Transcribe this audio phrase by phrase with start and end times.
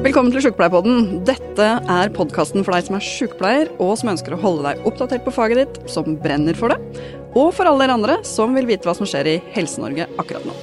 [0.00, 1.20] Velkommen til Sjukepleierpodden.
[1.28, 5.26] Dette er podkasten for deg som er sjukepleier, og som ønsker å holde deg oppdatert
[5.26, 7.04] på faget ditt, som brenner for det,
[7.36, 10.54] og for alle dere andre som vil vite hva som skjer i Helse-Norge akkurat nå.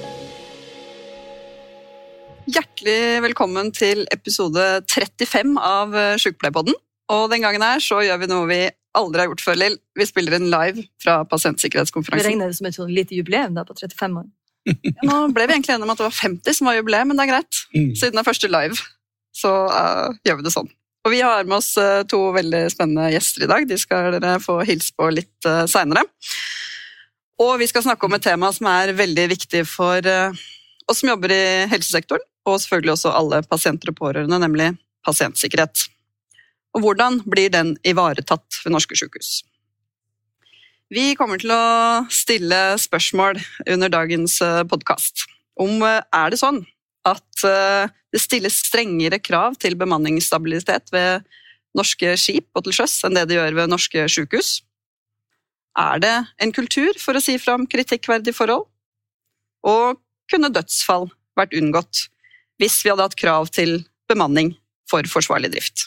[2.50, 2.98] Hjertelig
[3.28, 6.74] velkommen til episode 35 av Sjukepleierpodden.
[7.14, 8.60] Og den gangen her så gjør vi noe vi
[8.98, 9.78] aldri har gjort før, Lill.
[9.94, 12.32] Vi spiller en live fra Vi pasientsikkerhetskonferansen.
[12.32, 14.28] regner det som et sånn lite jubileum da, på 35 år.
[14.84, 17.16] Ja, nå ble vi egentlig enige om at det var 50 som var jubileum, men
[17.16, 17.60] det er greit.
[17.72, 17.92] Mm.
[17.96, 18.76] Siden det er første live,
[19.38, 20.70] så uh, gjør vi det sånn.
[21.06, 23.66] Og vi har med oss eh, to veldig spennende gjester i dag.
[23.68, 26.02] De skal dere få hilse på litt uh, seinere.
[27.38, 30.40] Og vi skal snakke om et tema som er veldig viktig for eh,
[30.90, 34.72] oss som jobber i helsesektoren, og selvfølgelig også alle pasienter og pårørende, nemlig
[35.06, 35.86] pasientsikkerhet.
[36.74, 39.44] Og hvordan blir den ivaretatt ved norske sykehus?
[40.92, 45.28] Vi kommer til å stille spørsmål under dagens podkast
[45.62, 46.64] om eh, er det sånn
[47.06, 51.26] at eh, det stilles strengere krav til bemanningsstabilitet ved
[51.76, 54.62] norske skip og til sjøs enn det det gjør ved norske sykehus?
[55.78, 58.66] Er det en kultur for å si fram kritikkverdige forhold?
[59.66, 60.00] Og
[60.30, 62.08] kunne dødsfall vært unngått
[62.58, 64.56] hvis vi hadde hatt krav til bemanning
[64.90, 65.86] for forsvarlig drift?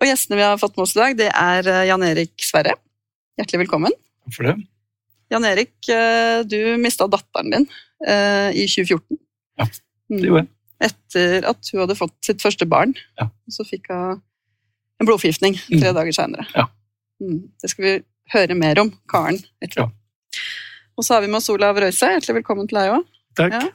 [0.00, 2.74] Og gjestene vi har fått med oss i dag, det er eh, Jan Erik Sverre.
[3.40, 3.96] Hjertelig velkommen.
[4.24, 4.54] Takk for det.
[5.30, 7.68] Jan Erik, eh, du mista datteren din
[8.00, 9.18] i 2014.
[9.60, 9.66] Ja,
[10.10, 10.16] Mm.
[10.18, 10.48] Det gjorde jeg.
[10.90, 12.94] Etter at hun hadde fått sitt første barn.
[13.20, 13.28] Ja.
[13.52, 14.16] Så fikk hun
[14.98, 15.94] en blodforgiftning tre Mm.
[15.94, 16.46] dager seinere.
[16.56, 16.64] Ja.
[17.20, 17.92] Det skal vi
[18.32, 19.38] høre mer om, Karen.
[19.62, 19.86] etterpå.
[19.86, 20.40] Ja.
[20.98, 22.08] Og så har vi med oss Olav Røise.
[22.10, 23.04] Hjertelig velkommen til deg òg.
[23.38, 23.68] Ja.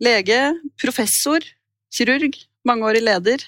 [0.00, 0.38] Lege,
[0.80, 1.40] professor,
[1.92, 2.34] kirurg,
[2.66, 3.44] mangeårig leder.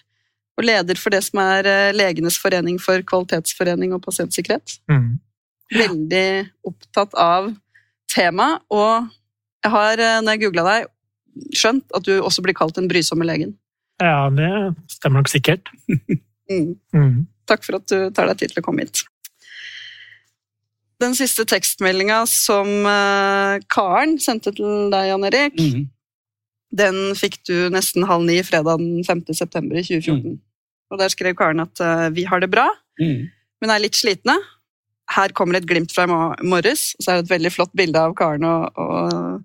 [0.59, 5.19] Og leder for det som er eh, Legenes forening for kvalitetsforening og pasientsikkerhet Mm.
[5.73, 7.55] veldig opptatt av
[8.09, 9.09] temaet, og
[9.65, 10.87] jeg har, eh, når jeg googla deg,
[11.57, 13.57] skjønt at du også blir kalt den brysomme legen.
[14.03, 14.51] Ja, det
[14.91, 15.71] stemmer nok sikkert.
[16.45, 16.75] Mm.
[16.93, 17.23] Mm.
[17.49, 19.01] Takk for at du tar deg tid til å komme hit.
[21.01, 25.87] Den siste tekstmeldinga som eh, Karen sendte til deg, Jan Erik, mm.
[26.77, 29.25] den fikk du nesten halv ni fredag den 5.
[29.41, 30.37] september i 2014.
[30.93, 32.69] Og der skrev Karen at eh, vi har det bra,
[33.01, 33.25] Mhm.
[33.65, 34.37] men er litt slitne.
[35.17, 37.99] Her kommer et glimt fra i morges, og så er det et veldig flott bilde
[38.05, 39.43] av Karen og, og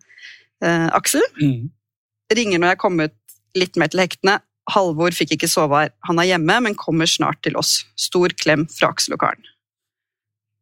[0.61, 1.23] eh, Aksel.
[1.39, 1.69] Mhm.
[2.35, 4.37] Ringer når jeg kommer ut litt mer til hektene.
[4.69, 5.93] Halvor fikk ikke sove her.
[6.05, 7.79] Han er hjemme, men kommer snart til oss.
[7.97, 9.47] Stor klem fra Aksel og Karen.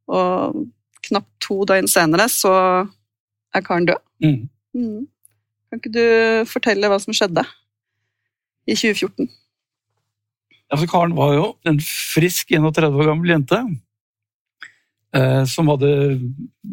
[0.07, 0.61] Og
[1.07, 2.53] knapt to døgn senere så
[3.55, 4.03] er Karen død.
[4.23, 4.47] Mm.
[4.77, 5.07] Mm.
[5.67, 6.05] Kan ikke du
[6.47, 7.43] fortelle hva som skjedde
[8.67, 9.27] i 2014?
[10.71, 13.59] Altså, Karen var jo en frisk 31 år gammel jente
[15.15, 15.91] eh, som hadde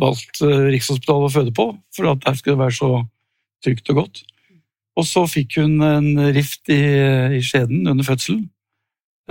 [0.03, 2.91] valgt eh, Rikshospitalet å føde på, for at der skulle det være så
[3.65, 4.23] trygt og godt.
[4.95, 6.81] Og så fikk hun en rift i,
[7.39, 8.45] i skjeden under fødselen,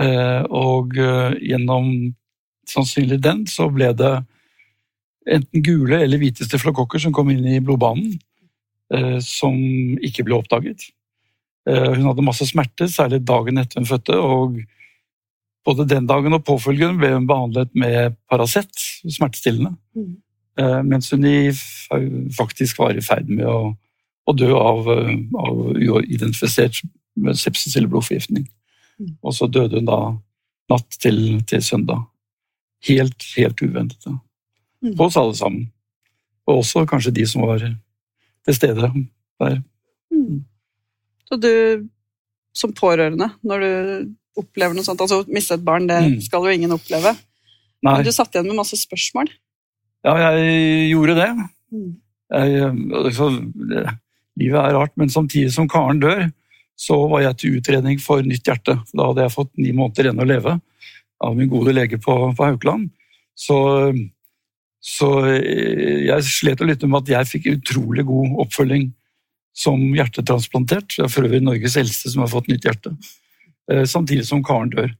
[0.02, 1.90] eh, og eh, gjennom
[2.68, 4.12] sannsynlig den så ble det
[5.34, 8.18] enten gule eller hvite steflokokker som kom inn i blodbanen,
[8.92, 9.56] eh, som
[10.04, 10.84] ikke ble oppdaget.
[11.68, 14.60] Eh, Hun hadde masse smerte, særlig dagen etter hun fødte, og
[15.64, 18.72] både den dagen og påfølgende ble hun behandlet med Paracet,
[19.08, 20.16] smertestillende, Mm.
[20.56, 21.24] Eh, mens hun
[22.36, 23.74] faktisk var i ferd med å,
[24.24, 26.80] å dø av, eh, av uidentifisert
[27.38, 28.46] sepsis eller blodforgiftning.
[29.00, 29.16] Mm.
[29.22, 30.00] Og så døde hun da
[30.72, 32.06] natt til, til søndag.
[32.88, 34.00] Helt, helt uventet.
[34.04, 34.16] da.
[34.84, 34.96] Mm.
[34.96, 35.68] På oss alle sammen.
[36.48, 38.90] Og også kanskje de som var til stede
[39.40, 39.62] der.
[40.12, 40.44] Mm.
[41.24, 41.88] Så du,
[42.54, 43.70] som pårørende, når du
[44.40, 47.14] opplever noe sånt Altså å miste et barn, det skal jo ingen oppleve.
[47.84, 49.28] Nei, Men du satt igjen med masse spørsmål.
[50.04, 51.28] ja, jeg gjorde det.
[51.72, 51.92] Mm.
[52.34, 52.70] Jeg,
[53.00, 53.28] altså,
[53.70, 53.82] det,
[54.40, 56.26] livet er rart, men samtidig som Karen dør,
[56.74, 58.76] så var jeg til utredning for nytt hjerte.
[58.90, 60.56] Da hadde jeg fått ni måneder igjen å leve
[61.24, 62.88] av min gode lege på, på Haukeland.
[63.38, 63.56] Så,
[64.82, 68.88] så jeg slet å lytte med at jeg fikk utrolig god oppfølging
[69.54, 70.98] som hjertetransplantert.
[70.98, 72.94] Jeg er for øvrig Norges eldste som har fått nytt hjerte.
[73.70, 74.90] Eh, Samtidig som Karen dør.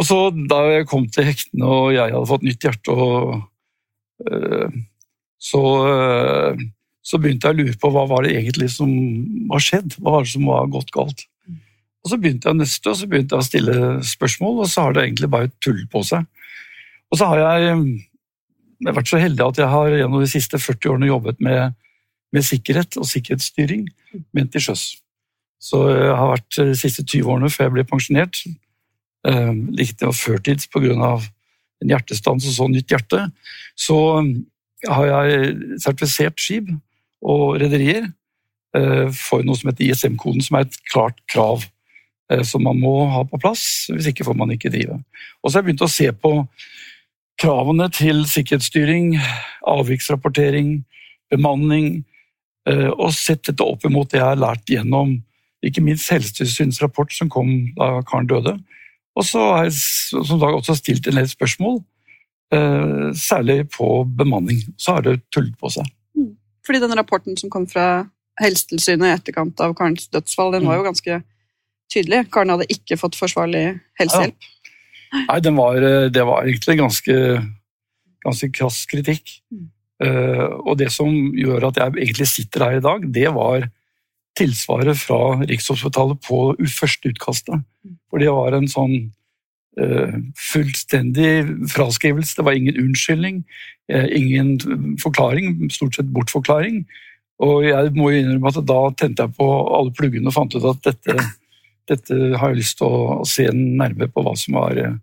[0.00, 0.18] Og så
[0.48, 3.42] Da jeg kom til hektene og jeg hadde fått nytt hjerte, og,
[4.30, 4.70] eh,
[5.38, 6.56] så, eh,
[7.02, 8.90] så begynte jeg å lure på hva var det egentlig som
[9.50, 9.96] var skjedd.
[9.98, 11.26] Hva var det som var gått galt?
[12.02, 13.74] Og Så begynte jeg å nøste og så begynte jeg å stille
[14.06, 16.26] spørsmål, og så har det egentlig bare tull på seg.
[17.12, 17.76] Og så har jeg,
[18.82, 21.76] jeg har vært så heldig at jeg har gjennom de siste 40 årene jobbet med,
[22.34, 23.86] med sikkerhet og sikkerhetsstyring,
[24.34, 24.86] men til sjøs.
[25.62, 28.40] Så jeg har vært de siste 20 årene før jeg ble pensjonert.
[29.30, 31.12] Eh, likte jeg førtids pga.
[31.82, 33.28] en hjertestans og så nytt hjerte.
[33.78, 33.98] Så
[34.90, 36.70] har jeg sertifisert skip
[37.22, 38.10] og rederier
[38.72, 41.66] får for noe som heter ISM-koden, som er et klart krav
[42.32, 44.96] eh, som man må ha på plass, hvis ikke får man ikke drive.
[45.42, 46.32] Og så har jeg begynt å se på
[47.42, 49.16] kravene til sikkerhetsstyring,
[49.68, 50.78] avviksrapportering,
[51.32, 52.04] bemanning,
[52.68, 55.18] eh, og sett dette opp imot det jeg har lært gjennom
[55.62, 58.56] ikke minst Helsetilsynets rapport som kom da karen døde.
[59.18, 61.82] Og så har jeg som dag også stilt en del spørsmål,
[62.54, 64.62] eh, særlig på bemanning.
[64.76, 65.86] Så har det tullet på seg.
[66.66, 68.06] Fordi den rapporten som kom fra
[68.40, 71.18] Helsetilsynet i etterkant av Karens dødsfall, den var jo ganske
[71.92, 72.24] tydelig.
[72.32, 73.66] Karen hadde ikke fått forsvarlig
[74.00, 74.48] helsehjelp.
[75.12, 77.16] Nei, den var, eh, det var egentlig ganske,
[78.24, 79.38] ganske krass kritikk.
[79.52, 79.68] Mm.
[80.02, 83.68] Uh, og det som gjør at jeg egentlig sitter her i dag, det var
[84.34, 86.38] tilsvaret fra Rikshospitalet på
[86.72, 87.62] første utkastet.
[87.84, 87.98] Mm.
[88.10, 88.96] For det var en sånn
[90.36, 92.36] fullstendig fraskrivelse.
[92.36, 93.44] Det var ingen unnskyldning,
[93.88, 94.58] eh, ingen
[95.00, 96.84] forklaring, stort sett bortforklaring.
[97.42, 100.82] Og jeg må innrømme at da tente jeg på alle pluggene og fant ut at
[100.84, 101.16] dette,
[101.90, 104.98] dette har jeg lyst til å se nærmere på hva som var, eh,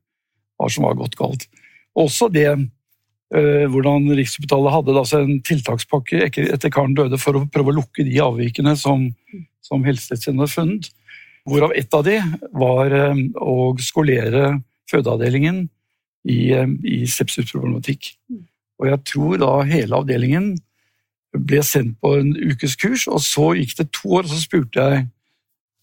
[0.60, 1.48] hva som var gått galt.
[1.98, 7.81] Også det eh, hvordan Rikshospitalet hadde en tiltakspakke etter karen døde for å prøve å
[7.81, 9.10] lukke de avvikene som,
[9.66, 10.92] som Helsetilsynet hadde funnet.
[11.50, 12.19] Hvorav ett av de
[12.54, 14.60] var eh, å skolere
[14.92, 15.63] fødeavdelingen
[16.30, 18.13] i, eh, i sepsisproblematikk.
[18.80, 20.54] Og jeg tror da hele avdelingen
[21.36, 24.86] ble sendt på en ukes kurs, og så gikk det to år, og så spurte
[24.86, 25.07] jeg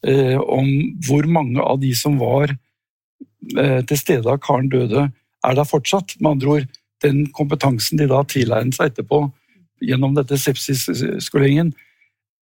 [0.06, 0.68] eh, om
[1.06, 5.08] hvor mange av de som var eh, til stede da karen døde,
[5.46, 6.16] er der fortsatt.
[6.20, 6.68] Med andre ord,
[7.04, 9.26] den kompetansen de da tilegnet seg etterpå
[9.84, 11.74] gjennom dette sepsisskoleringen,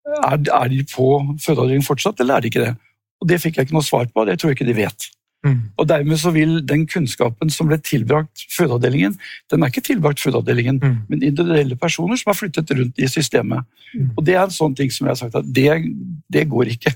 [0.04, 1.08] er, er de på
[1.42, 2.74] fødeavdelingen fortsatt, eller er de ikke det?
[3.22, 5.10] Og Det fikk jeg ikke noe svar på, det tror jeg ikke de vet.
[5.44, 5.58] Mm.
[5.76, 9.18] Og Dermed så vil den kunnskapen som ble tilbrakt fødeavdelingen,
[9.52, 10.96] den er ikke tilbrakt fødeavdelingen, Mm.
[11.08, 13.64] men individuelle personer som har flyttet rundt i systemet.
[13.94, 14.10] Mm.
[14.16, 15.84] Og Det er en sånn ting som jeg har sagt at det,
[16.32, 16.94] det går ikke.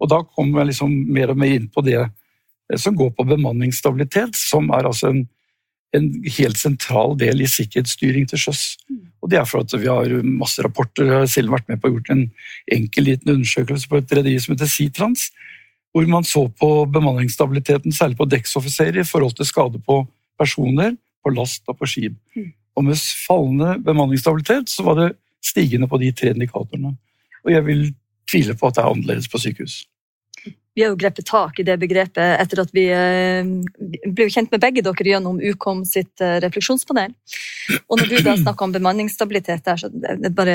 [0.00, 3.26] Og da kommer jeg liksom mer og mer inn på det eh, som går på
[3.30, 5.28] bemanningsstabilitet, som er altså en,
[5.94, 8.76] en helt sentral del i sikkerhetsstyring til sjøs.
[9.22, 11.06] Og det er for at vi har masse rapporter.
[11.06, 12.26] Jeg har selv vært med på å gjort en
[12.72, 15.30] enkel liten undersøkelse på et rederi som heter Seatrans,
[15.94, 20.00] hvor man så på bemanningsstabiliteten, særlig på dekksoffiserer, i forhold til skade på
[20.38, 22.16] personer, på last og på skip.
[22.36, 22.50] Mm.
[22.76, 25.12] Og med fallende bemanningsstabilitet så var det
[25.44, 26.96] stigende på de tre indikatorene.
[27.44, 27.84] Og jeg vil
[28.30, 29.84] tvile på at det er annerledes på sykehus.
[30.74, 33.46] Vi har jo grepet tak i det begrepet etter at vi eh,
[34.10, 37.14] ble kjent med begge dere gjennom Ukom sitt eh, refleksjonspanel.
[37.88, 40.54] Og når du da snakker om bemanningsstabilitet der, så det bare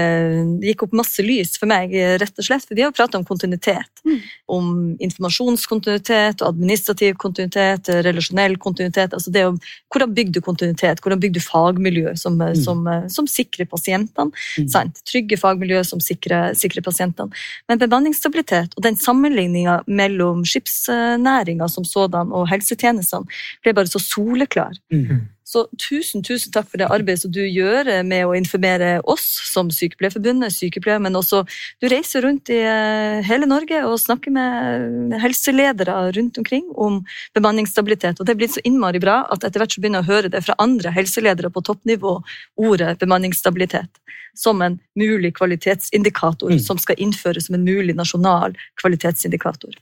[0.59, 2.65] det gikk opp masse lys for meg, rett og slett.
[2.67, 4.03] For vi har jo pratet om kontinuitet.
[4.05, 4.19] Mm.
[4.57, 4.67] Om
[5.07, 9.13] informasjonskontinuitet, administrativ kontinuitet, eh, relasjonell kontinuitet.
[9.13, 9.55] altså det å,
[9.89, 11.01] Hvordan bygger du kontinuitet?
[11.01, 12.55] Hvordan bygger du fagmiljø som, Mm.
[12.55, 14.31] som, som sikrer pasientene?
[14.57, 14.67] Mm.
[14.69, 15.01] Sant?
[15.05, 17.33] Trygge fagmiljø som sikrer, sikrer pasientene.
[17.67, 23.29] Men bemanningsstabilitet og den sammenligninga mellom skipsnæringa som sådan og helsetjenestene
[23.63, 24.75] ble bare så soleklar.
[24.91, 25.27] Mm.
[25.49, 29.71] Så tusen, tusen takk for det arbeidet som du gjør med å informere oss som
[29.73, 31.41] Sykepleierforbundet, sykepleiere, men også
[31.81, 37.01] du reiser rundt i eh, hele Norge og snakker med helseledere rundt omkring om
[37.33, 38.21] bemanningsstabilitet.
[38.21, 40.33] Og det er blitt så innmari bra at etter hvert så begynner jeg å høre
[40.35, 42.15] det fra andre helseledere på toppnivå,
[42.61, 43.89] ordet bemanningsstabilitet,
[44.37, 46.59] som en mulig kvalitetsindikator Mm.
[46.59, 49.73] som skal innføres som en mulig nasjonal kvalitetsindikator.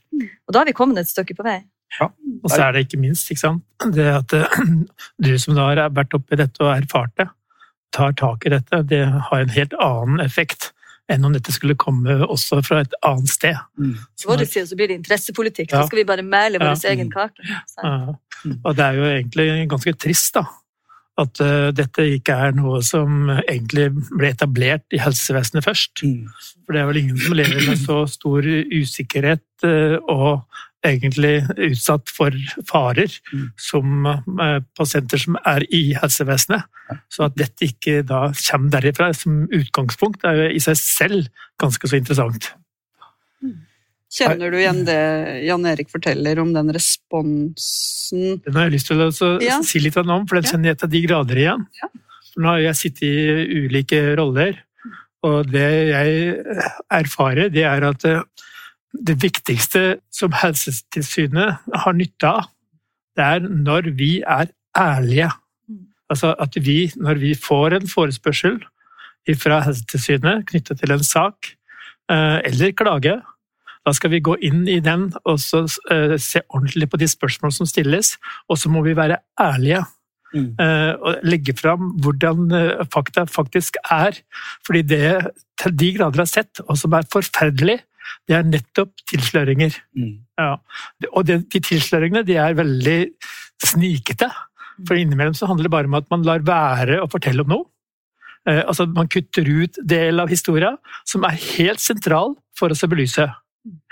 [0.48, 1.60] Og da har vi kommet et stykke på vei.
[2.00, 3.64] Og så er det ikke minst ikke sant?
[3.94, 4.34] det at
[5.24, 7.28] du som da har vært oppi dette og erfart det,
[7.94, 10.72] tar tak i dette, det har en helt annen effekt
[11.08, 13.56] enn om dette skulle komme også fra et annet sted.
[13.80, 13.94] Mm.
[14.18, 15.72] Så vår side så blir det interessepolitikk.
[15.72, 15.80] Ja.
[15.80, 16.90] Så skal vi bare mæle vår Ja.
[16.92, 17.46] egen kake.
[17.48, 17.94] Ja.
[18.44, 18.58] Mm.
[18.62, 20.44] Og det er jo egentlig ganske trist, da.
[21.18, 26.04] At uh, dette ikke er noe som egentlig ble etablert i helsevesenet først.
[26.04, 26.28] Mm.
[26.66, 30.44] For det er vel ingen som lever med så stor usikkerhet uh, og
[30.86, 32.30] egentlig utsatt for
[32.68, 33.48] farer Mm.
[33.58, 36.62] som eh, pasienter som er i helsevesenet.
[37.10, 41.26] Så at dette ikke da kommer derifra som utgangspunkt, er jo i seg selv
[41.60, 42.52] ganske så interessant.
[44.08, 49.02] Kjenner du igjen det Jan Erik forteller om den responsen Den har jeg lyst til
[49.04, 49.58] å Ja.
[49.62, 51.66] si litt om, for den kjenner jeg til de grader igjen.
[51.82, 51.88] Ja.
[52.32, 54.56] For nå har jeg sittet i ulike roller,
[55.22, 56.44] og det jeg
[56.90, 58.22] erfarer, det er at eh,
[58.92, 62.48] det viktigste som Helsetilsynet har nytte av,
[63.18, 65.30] det er når vi er ærlige.
[65.68, 65.86] Mm.
[66.10, 68.60] Altså at vi, når vi får en forespørsel
[69.36, 71.50] fra Helsetilsynet knyttet til en sak,
[72.10, 73.18] eh, eller klage,
[73.86, 77.52] da skal vi gå inn i den og så eh, se ordentlig på de spørsmål
[77.52, 78.16] som stilles,
[78.48, 79.84] og så må vi være ærlige.
[80.34, 80.54] Mm.
[80.60, 82.50] eh, Og legge fram hvordan
[82.92, 84.12] fakta faktisk er.
[84.66, 87.80] Fordi det til de grader har sett, og som er forferdelig,
[88.28, 89.74] det er nettopp tilsløringer.
[89.96, 90.14] Mm.
[90.38, 90.52] Ja.
[91.12, 92.98] Og det, de tilsløringene de er veldig
[93.64, 94.28] snikete.
[94.86, 97.68] For innimellom så handler det bare om at man lar være å fortelle om noe.
[98.48, 100.76] Eh, altså Man kutter ut del av historia
[101.08, 103.26] som er helt sentral for oss å belyse.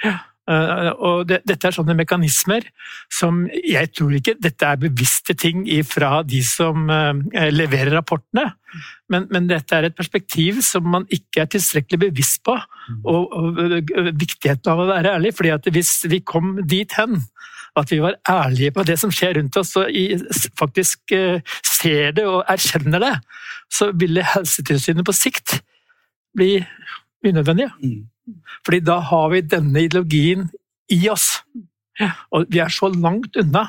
[0.04, 2.68] Eh, og det, dette er sånne mekanismer
[3.12, 8.44] som jeg tror ikke Dette er bevisste ting fra de som eh, leverer rapportene,
[9.10, 12.54] men, men, dette er et perspektiv som man ikke er tilstrekkelig bevisst på.
[13.06, 15.34] Og, og og viktigheten av å være ærlig.
[15.34, 17.22] fordi at hvis vi kom dit hen
[17.76, 19.90] at vi var ærlige på det som skjer rundt oss, og
[20.58, 21.12] faktisk
[21.60, 23.14] ser det og erkjenner det,
[23.72, 25.58] så ville Helsetilsynet på sikt
[26.36, 26.60] bli
[27.26, 27.72] unødvendige.
[27.82, 28.04] Mm.
[28.66, 30.48] Fordi da har vi denne ideologien
[30.92, 31.28] i oss.
[32.34, 33.68] Og vi er så langt unna.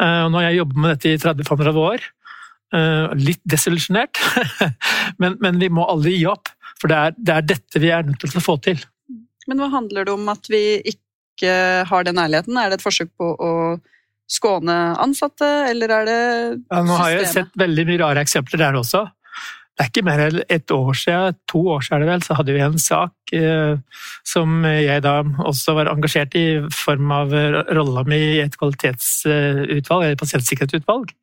[0.00, 2.08] Eh, nå har jeg jobbet med dette i 30-35 år.
[2.76, 4.18] Eh, litt desillusjonert,
[5.20, 6.52] men, men, vi må alle gi opp.
[6.80, 8.80] For det er, det er, dette vi er nødt til å få til.
[9.50, 10.62] Men hva handler det om at vi
[10.94, 11.54] ikke
[11.88, 12.56] har den ærligheten?
[12.60, 13.52] Er det et forsøk på å
[14.30, 16.68] skåne ansatte, eller er det systemet?
[16.70, 19.08] Ja, nå har jeg sett veldig mye rare eksempler der også
[19.80, 22.60] det er ikke mer enn et år siden, to år siden vel, så hadde vi
[22.60, 25.14] en sak eh, som jeg da
[25.48, 27.32] også var engasjert i i form av
[27.76, 31.14] rolla mi i et kvalitetsutvalg, eller pasientsikkerhetsutvalg.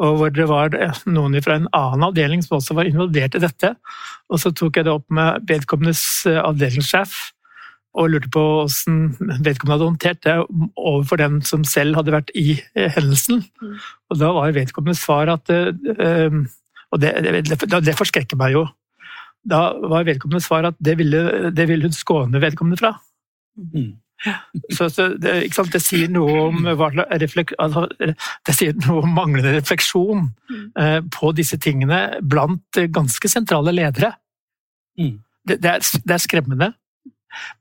[0.00, 0.74] Og hvor det var
[1.10, 3.74] noen fra en annen avdeling som også var involvert i dette.
[4.30, 7.18] Og så tok jeg det opp med vedkommendes eh, avdelingssjef
[7.98, 8.98] og lurte på hvordan
[9.42, 10.36] vedkommende hadde håndtert det
[10.78, 13.42] overfor den som selv hadde vært i eh, hendelsen.
[13.58, 13.72] Mm.
[14.12, 16.38] Og da var vedkommendes svar at uh,
[16.90, 18.66] og det, det, det forskrekker meg jo.
[19.46, 22.94] Da var vedkommende svar at det ville, det ville hun skåne vedkommende fra.
[23.56, 23.94] Mm.
[24.72, 25.32] Så, så det,
[25.72, 30.66] det, sier noe om altså, det sier noe om manglende refleksjon mm.
[30.76, 34.12] eh, på disse tingene blant ganske sentrale ledere.
[35.00, 35.16] Mm.
[35.48, 36.70] Det, det, er, det, er, skremmende.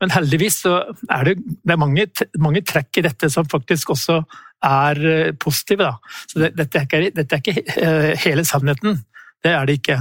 [0.01, 0.75] Men heldigvis så
[1.07, 2.07] er det, det er mange,
[2.41, 4.19] mange, trekk i dette som faktisk også
[4.65, 5.87] er eh, positive.
[5.87, 6.17] Da.
[6.27, 8.99] Så dette er, ikke, dette er ikke eh, hele sannheten.
[9.43, 9.97] Det er det ikke.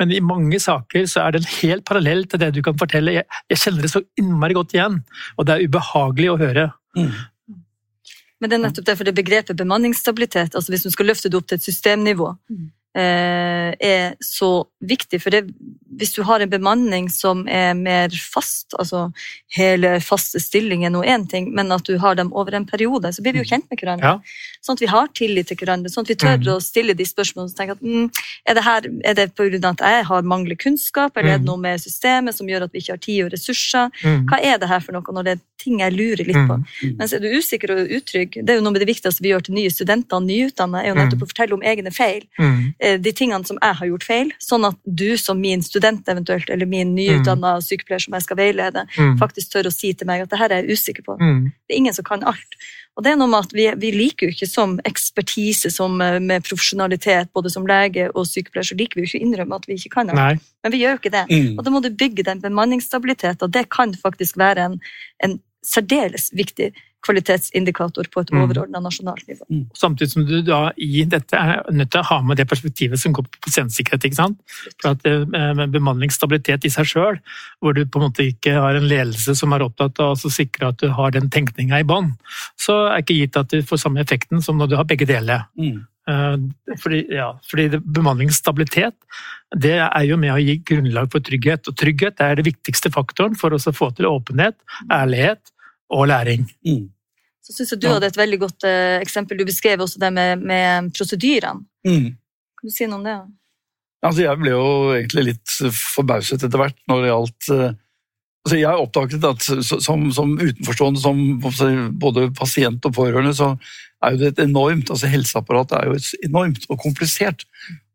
[0.00, 3.14] Men i mange saker så er det helt parallell til det du kan fortelle.
[3.16, 4.98] Jeg, jeg kjenner det så innmari godt igjen,
[5.36, 6.66] og det er ubehagelig å høre.
[6.98, 7.12] Mm.
[8.42, 11.48] Men det er nettopp derfor det begrepet bemanningsstabilitet, altså hvis du skal løfte det opp
[11.48, 12.64] til et systemnivå, mm.
[12.92, 15.22] Eh, er så viktig.
[15.22, 15.46] For det,
[15.96, 19.06] hvis du har en bemanning som er mer fast, altså
[19.56, 23.08] hele faste stillinger er nå én ting, men at du har dem over en periode,
[23.16, 23.50] så blir vi jo mm.
[23.52, 24.10] kjent med hverandre.
[24.12, 24.58] Ja.
[24.60, 26.50] Sånn at vi har tillit til hverandre, sånn at vi tør mm.
[26.52, 28.10] å stille de spørsmålene og tenke at mm,
[28.52, 31.48] er det her, er det av at jeg har mangler kunnskap, eller er det mm.
[31.48, 33.88] noe med systemet som gjør at vi ikke har tid og ressurser?
[34.04, 34.28] Mm.
[34.28, 36.60] Hva er det her for noe, når det er ting jeg lurer litt på?
[37.00, 39.48] Mens er du usikker og utrygg, det er jo noe med det viktigste vi gjør
[39.48, 42.26] til nye studenter og nyutdannede, er jo nettopp å fortelle om egne feil.
[42.82, 46.48] Eh, de tingene som jeg har gjort feil, sånn at du som min student eventuelt,
[46.50, 47.62] eller min nyutdanna mm.
[47.62, 49.12] sykepleier som jeg skal veilede, mm.
[49.20, 51.14] faktisk tør å si til meg at det her er jeg usikker på.
[51.20, 51.44] Mm.
[51.54, 52.56] Det er ingen som kan alt.
[52.98, 56.18] Og det er noe med at vi, vi liker jo ikke som ekspertise, som eh,
[56.18, 59.70] med profesjonalitet, både som lege og sykepleier, så liker vi jo ikke å innrømme at
[59.70, 60.42] vi ikke kan alt.
[60.66, 61.26] Men vi gjør jo ikke det.
[61.30, 61.48] Mm.
[61.54, 64.80] Og da må du bygge den bemanningsstabiliteten, og det kan faktisk være en,
[65.22, 66.72] en særdeles viktig
[67.02, 68.40] kvalitetsindikator på et mm.
[68.44, 69.46] overordna nasjonalt nivå.
[69.50, 69.64] Mm.
[69.78, 73.14] Samtidig som du da i dette er nødt til å ha med det perspektivet som
[73.16, 74.06] går på pasientsikkerhet.
[74.08, 74.40] ikke sant?
[74.80, 77.20] For at eh, Bemanningsstabilitet i seg sjøl,
[77.62, 80.72] hvor du på en måte ikke har en ledelse som er opptatt av å sikre
[80.72, 82.14] at du har den tenkninga i bånn,
[82.60, 85.48] så er ikke gitt at du får samme effekten som når du har begge deler.
[85.58, 85.82] Mm.
[86.10, 88.96] Eh, fordi, ja, fordi bemanningsstabilitet
[89.62, 91.68] det er jo med å gi grunnlag for trygghet.
[91.68, 94.56] Og trygghet er det viktigste faktoren for å få til åpenhet,
[94.90, 95.51] ærlighet
[95.92, 96.48] og læring.
[96.66, 96.88] Mm.
[97.42, 99.38] Så syns jeg du hadde et veldig godt uh, eksempel.
[99.38, 101.64] Du beskrev også det med, med prosedyrene.
[101.86, 102.12] Mm.
[102.58, 103.16] Kan du si noe om det?
[104.02, 107.68] Altså, jeg ble jo egentlig litt forbauset etter hvert når det gjaldt uh,
[108.46, 109.48] altså, Jeg oppdaget at
[109.86, 111.22] som, som utenforstående, som
[112.02, 113.54] både pasient og pårørende, så
[114.02, 117.46] er jo det et enormt altså Helseapparatet er jo enormt og komplisert.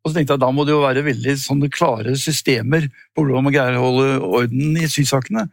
[0.04, 3.48] Og så tenkte jeg Da må det jo være veldig sånne klare systemer på hvordan
[3.48, 5.48] man greier å holde orden i sysakene.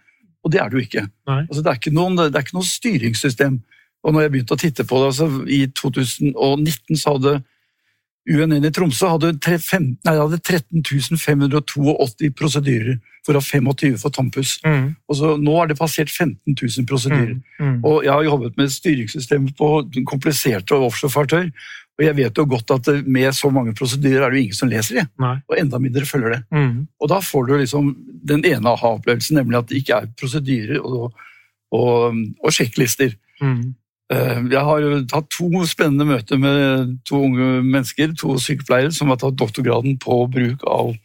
[0.45, 1.07] Og det er det jo ikke.
[1.27, 3.59] Altså, det, er ikke noen, det er ikke noe styringssystem.
[4.05, 7.39] Og når jeg begynte å titte på det, altså, I 2019 så hadde
[8.25, 10.85] UNN i Tromsø hadde 13, nei, hadde 13
[11.21, 14.57] 582 prosedyrer, hvorav 25 for Tampus.
[14.65, 14.95] Mm.
[15.09, 17.37] Og så, nå er det passert 15 000 prosedyrer.
[17.59, 17.67] Mm.
[17.67, 17.79] Mm.
[17.85, 19.71] Og jeg har jobbet med styringssystemet på
[20.09, 21.53] kompliserte offshorefartøyer,
[21.95, 24.71] og jeg vet jo godt at med så mange prosedyrer er det jo ingen som
[24.71, 25.05] leser det.
[25.23, 25.37] Nei.
[25.47, 26.41] Og enda mindre følger det.
[26.51, 26.89] Mm.
[26.99, 27.93] Og da får du liksom
[28.27, 31.15] den ene aha-opplevelsen, nemlig at det ikke er prosedyrer og,
[31.75, 33.15] og, og sjekklister.
[33.39, 33.77] Mm.
[34.13, 39.15] Eh, jeg har jo tatt to spennende møter med to unge mennesker, to sykepleiere, som
[39.15, 40.97] har tatt doktorgraden på bruk av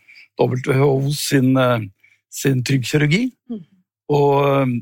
[0.41, 1.85] WHO sin, eh,
[2.33, 3.27] sin trygg kirurgi.
[3.51, 3.61] Mm.
[4.09, 4.73] Og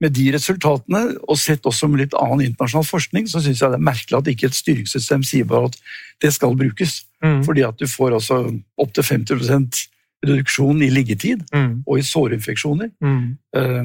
[0.00, 3.76] med de resultatene, og sett også med litt annen internasjonal forskning, så syns jeg det
[3.80, 5.76] er merkelig at ikke et styringssystem sier bare at
[6.24, 7.02] det skal brukes.
[7.22, 7.42] Mm.
[7.44, 8.38] Fordi at du får altså
[8.80, 9.82] opptil 50%
[10.24, 11.82] reduksjon i liggetid Mm.
[11.86, 12.90] og i sårinfeksjoner.
[13.02, 13.36] Mm.
[13.56, 13.84] Eh,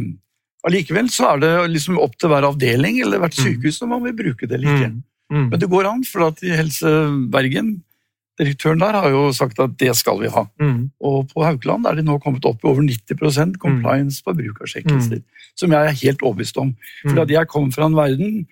[0.66, 3.44] Allikevel så er det liksom opp til hver avdeling eller hvert Mm.
[3.46, 4.92] sykehus om man vil bruke det eller ikke.
[4.92, 5.04] Mm.
[5.32, 5.50] Mm.
[5.52, 7.84] Men det går an, for at i Helse Bergen,
[8.40, 10.46] direktøren der, har jo sagt at det skal vi ha.
[10.60, 10.90] Mm.
[11.00, 14.68] Og på Haukeland er de nå kommet opp i over 90% compliance på bruk av
[14.74, 15.22] sjekklister.
[15.56, 16.74] Som jeg er helt overbevist om.
[17.06, 17.22] For Mm.
[17.24, 18.48] at jeg kommer fra en verden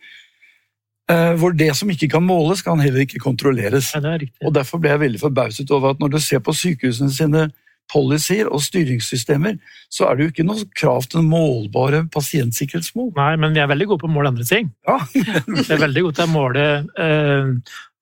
[1.12, 3.92] eh, hvor det som ikke kan måles, kan heller ikke kontrolleres.
[3.96, 4.18] Ja.
[4.48, 7.50] Og Derfor ble jeg veldig forbauset over at når du ser på sykehusene sine
[7.92, 9.58] policyer og styringssystemer,
[9.92, 13.12] så er det jo ikke noe krav til målbare pasientsikkerhetsmål.
[13.18, 14.72] Nei, men vi er veldig gode på å måle andre ting.
[14.88, 14.96] Ja.
[15.14, 16.64] Vi er veldig gode til å måle
[16.98, 17.52] eh,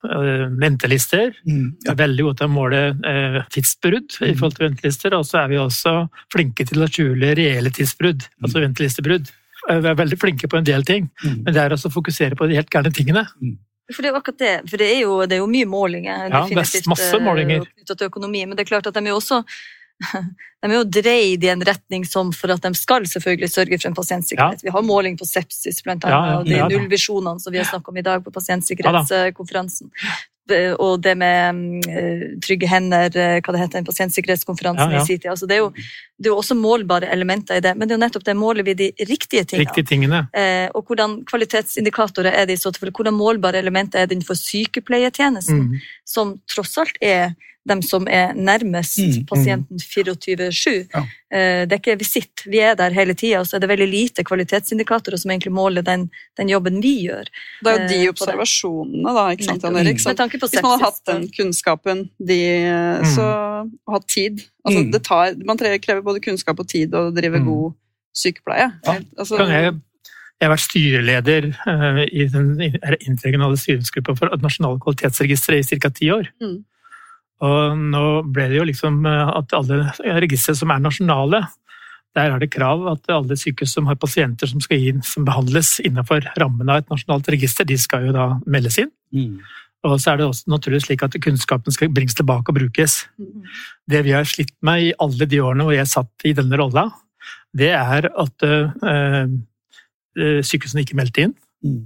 [0.03, 1.34] ventelister.
[1.48, 5.25] Mm, Vi er veldig gode til å måle eh, tidsbrudd i forhold til ventelister, og
[5.27, 5.93] så er vi også
[6.34, 9.29] flinke til å skjule reelle tidsbrudd, altså ventelistebrudd.
[9.70, 11.43] Eh, Vi er veldig flinke på en del ting, Mm.
[11.46, 13.25] men det er også å fokusere på de helt gærne tingene.
[13.91, 14.70] For det er jo akkurat det.
[14.70, 16.29] For det er jo, det er jo mye målinger.
[16.31, 17.65] Ja, det er masse målinger.
[17.75, 18.46] Knytta til økonomi.
[18.48, 19.43] Men det er klart at de er jo også
[20.62, 23.89] de er jo dreid i en retning som for at de skal selvfølgelig sørge for
[23.89, 24.65] en pasientsikkerhet.
[24.65, 27.62] Vi har måling på sepsis, blant annet, Ja, ja, og de ja nullvisjonene som vi
[27.62, 29.91] har snakket om i dag på pasientsikkerhetskonferansen.
[30.84, 35.03] Og det med mm, trygge hender, eh, hva det heter, en pasientsikkerhetskonferansen Ja, ja.
[35.03, 35.29] i sin tid.
[35.31, 35.70] Altså, det, er jo,
[36.20, 38.67] det er jo også målbare elementer i det, men det er jo nettopp det måler
[38.67, 39.70] vi de riktige tingene.
[39.70, 40.24] Riktige tingene.
[40.34, 42.91] Eh, og hvordan kvalitetsindikatorer er det i så tilfelle?
[42.98, 45.79] Hvordan målbare elementer er det innenfor sykepleietjenesten, Mm.
[46.05, 47.36] som tross alt er
[47.69, 49.25] dem som er nærmest Mm, mm.
[49.29, 50.87] pasienten 24-7.
[50.93, 51.01] Ja.
[51.31, 53.87] Eh, det er ikke visitt, vi er der hele tida, og så er det veldig
[53.91, 57.29] lite kvalitetsindikatorer som egentlig måler den, den jobben vi gjør.
[57.63, 60.01] Det er jo de Eh, observasjonene, da, ikke sant, Jan Erik?
[60.17, 62.39] Tanke på hvis man har hatt den kunnskapen, de,
[63.13, 63.27] så,
[63.87, 64.91] og hatt tid altså, Mm.
[64.91, 67.45] det tar, Man krever både kunnskap og tid å drive Mm.
[67.45, 67.73] god
[68.15, 68.71] sykepleie.
[68.85, 68.97] Ja.
[69.17, 69.73] Altså, Kan jeg,
[70.41, 72.57] jeg har vært styreleder eh, i den
[73.07, 75.89] interregionale styringsgruppa for Nasjonale kvalitetsregistre i ca.
[75.89, 76.27] ti år.
[76.41, 76.65] Mm.
[77.41, 79.83] Og nå ble det jo liksom eh, at alle
[80.21, 81.41] registre som er nasjonale,
[82.17, 85.77] der er det krav at alle sykehus som har pasienter som skal inn, som behandles
[85.83, 88.91] innenfor rammen av et nasjonalt register, de skal jo da meldes inn.
[89.15, 89.37] mm,
[89.87, 93.07] Og så er det også naturlig slik at kunnskapen skal bringes tilbake og brukes.
[93.17, 93.47] Mm.
[93.89, 96.89] Det vi har slitt med i alle de årene hvor jeg satt i denne rolla,
[97.57, 99.31] det er at øh,
[100.19, 101.35] øh, sykehusene ikke meldte inn.
[101.63, 101.81] mm.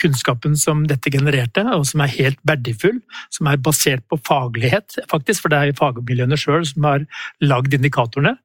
[0.00, 3.00] Kunnskapen som dette genererte, og som er helt verdifull,
[3.34, 7.06] som er basert på faglighet, faktisk, for det er fagmiljøene sjøl som har
[7.44, 8.36] lagd indikatorene,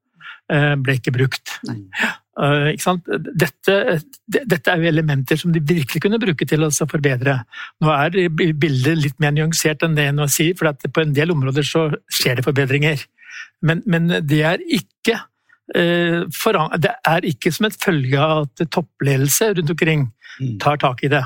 [0.51, 1.55] eh, ble ikke brukt.
[2.41, 3.09] Eh, ikke sant?
[3.35, 3.77] Dette,
[4.27, 7.41] dette er jo elementer som de virkelig kunne bruke til å forbedre.
[7.83, 11.17] Nå er bildet litt mer nyansert enn det jeg nå sier, for at på en
[11.17, 13.03] del områder så skjer det forbedringer.
[13.61, 15.19] Men, men det er ikke
[15.73, 20.59] Det er ikke som et følge av at toppledelse rundt omkring Mm.
[20.59, 21.25] tar tak i det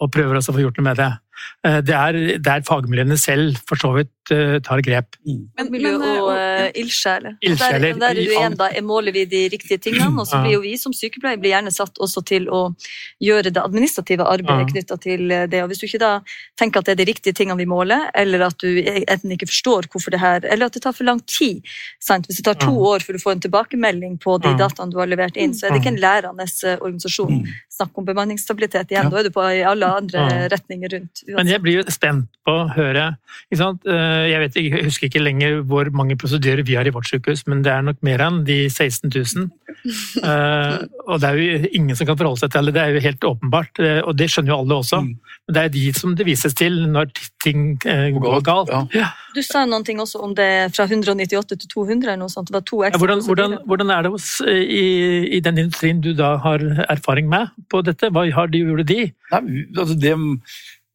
[0.00, 1.18] og prøver å få gjort noe med det.
[1.64, 5.16] Eh, Det er fagmiljøene selv for så vidt eh, tar grep.
[5.26, 5.48] Mm.
[5.56, 7.36] Men- men, eh, og eh, ildsjeler.
[7.42, 10.56] Der, der er du igjen, da, er måler vi de riktige tingene, og så blir
[10.56, 12.74] jo vi som sykepleiere blir gjerne satt også til å
[13.22, 15.62] gjøre det administrative arbeidet knytta til eh, det.
[15.62, 16.12] Og hvis du ikke da
[16.58, 19.88] tenker at det er de riktige tingene vi måler, eller at du enten ikke forstår
[19.92, 21.62] hvorfor det her, eller at det tar for lang tid.
[22.00, 22.26] Sant?
[22.26, 25.06] Hvis det tar to år før du får en tilbakemelding på de dataene du har
[25.10, 27.40] levert inn, så er det ikke en lærende eh, organisasjon.
[27.42, 27.54] Mm.
[27.76, 31.22] Snakk om bemanningsstabilitet igjen, da er du på i alle andre retninger rundt.
[31.28, 33.16] Men jeg blir jo spent på å høre
[33.50, 33.84] ikke sant?
[34.16, 37.44] Eh, Jeg, vet, jeg husker ikke lenger hvor mange prosedyrer vi har i vårt sykehus,
[37.46, 39.50] men det er nok mer enn de 16 000.
[39.86, 40.76] Eh,
[41.06, 43.26] og det er jo ingen som kan forholde seg til det, det er jo helt
[43.28, 43.78] åpenbart.
[43.84, 44.98] eh, Og det skjønner jo alle også.
[45.04, 45.12] Mm.
[45.46, 47.12] Men det er de som det vises til når
[47.44, 48.72] ting går galt.
[48.96, 49.12] Ja.
[49.36, 52.48] Du sa noen ting også om det fra 198 til 200 eller noe sånt.
[52.50, 56.10] Det var to Ja, Hvordan, hvordan, hvordan er det hos, i, i den industrien du
[56.18, 58.10] da har erfaring med på dette?
[58.10, 59.12] Hva har de, gjorde de?
[59.36, 59.42] Nei,
[59.76, 60.16] altså det,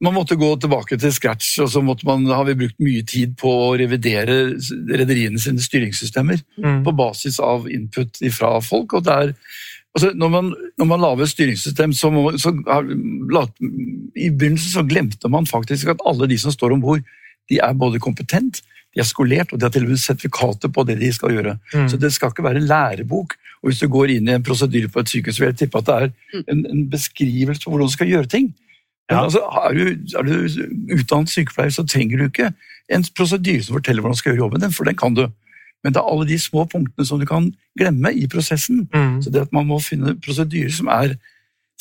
[0.02, 3.36] man måtte gå tilbake til scratch, og så måtte man, har vi brukt mye tid
[3.38, 4.56] på å revidere
[4.90, 6.84] rederiene sine styringssystemer Mm.
[6.86, 8.94] på basis av input fra folk.
[8.94, 9.34] og det er
[9.92, 12.54] Altså, når, man, når man lager et styringssystem, så, må, så
[14.16, 17.04] I begynnelsen så glemte man faktisk at alle de som står om bord,
[17.52, 18.62] de er både kompetent,
[18.96, 21.58] de er skolert og de har til og med sertifikater på det de skal gjøre.
[21.74, 21.90] Mm.
[21.92, 23.36] Så det skal ikke være lærebok.
[23.62, 25.88] Og hvis du går inn i en prosedyre på et sykehus, vil jeg tippe at
[25.88, 28.50] det er en, en beskrivelse på hvordan du skal gjøre ting.
[29.12, 29.24] Ja.
[29.26, 32.52] altså, er, du, er du utdannet sykepleier, så trenger du ikke
[32.92, 35.28] en prosedyre som forteller hvordan du skal gjøre jobben din, for den kan du.
[35.84, 38.84] Men det er alle de små punktene som du kan glemme i prosessen.
[38.94, 39.22] Mm.
[39.24, 41.16] Så det at man må finne prosedyrer som er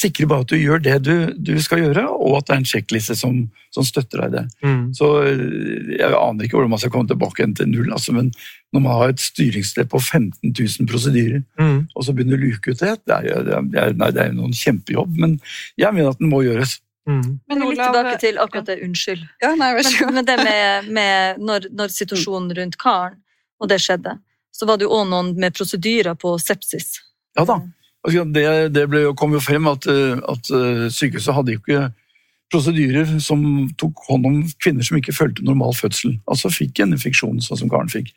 [0.00, 2.68] sikre bare at du gjør det du, du skal gjøre, og at det er en
[2.70, 3.42] sjekkliste som,
[3.74, 4.44] som støtter deg i det.
[4.64, 4.78] Mm.
[4.96, 8.30] Så øh, jeg aner ikke hvordan man skal komme tilbake igjen til null, altså, men
[8.72, 11.82] når man har et styringssted på 15 000 prosedyrer, Mm.
[11.94, 15.36] og så begynner å luke ut det, det er jo noen kjempejobb, men
[15.76, 16.78] jeg mener at den må gjøres.
[17.08, 17.40] Mm.
[17.48, 19.22] Men litt tilbake til akkurat det, unnskyld.
[19.42, 20.14] Ja, nei, vær så Men, god.
[20.14, 23.20] men det med, med når, når situasjonen rundt karen,
[23.60, 24.16] og det skjedde,
[24.52, 26.98] så var det jo òg noen med prosedyrer på sepsis.
[27.38, 27.60] Ja da.
[28.04, 31.90] Altså, Det, det ble, kom jo frem at, øh, at øh, sykehuset hadde jo ikke
[32.50, 33.42] prosedyrer som
[33.78, 37.70] tok hånd om kvinner som ikke følte normal fødsel, altså fikk en infeksjon sånn som
[37.70, 38.10] Karen fikk.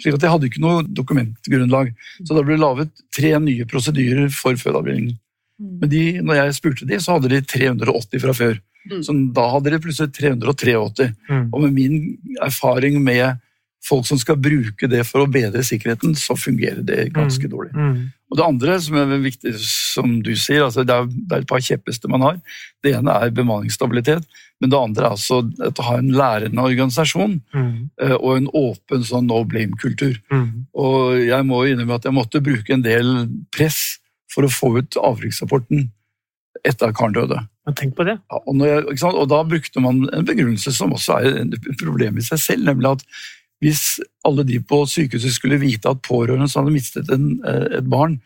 [0.00, 1.92] Slik at de hadde ikke noe dokumentgrunnlag.
[2.22, 5.18] Så da ble laget tre nye prosedyrer for fødeavdelingen.
[5.58, 8.56] Men de, når jeg spurte de, så hadde de 380 fra før.
[8.90, 9.00] Mm.
[9.06, 11.12] Så da hadde de plutselig 383.
[11.30, 11.46] Mm.
[11.54, 11.98] Og med min
[12.42, 13.38] erfaring med
[13.84, 17.74] folk som skal bruke det for å bedre sikkerheten, så fungerer det ganske dårlig.
[17.76, 18.10] Mm.
[18.32, 21.50] Og det andre som er viktig, som du sier, altså det, er, det er et
[21.50, 22.38] par kjepphester man har.
[22.82, 24.24] Det ene er bemanningsstabilitet,
[24.60, 27.90] men det andre er altså å ha en lærende organisasjon Mm.
[28.02, 30.16] eh, og en åpen sånn no blame-kultur.
[30.32, 30.64] Mm.
[30.74, 33.98] Og jeg må innrømme at jeg måtte bruke en del press
[34.34, 35.86] for å få ut avriksrapporten
[36.64, 37.38] etter at Karen døde.
[37.66, 38.18] Men tenk på det.
[38.30, 42.18] Ja, og, når jeg, og da brukte man en begrunnelse som også er et problem
[42.20, 43.04] i seg selv, nemlig at
[43.64, 47.86] hvis alle de på sykehuset skulle vite at pårørende som hadde mistet en, eh, et
[47.88, 48.18] barn,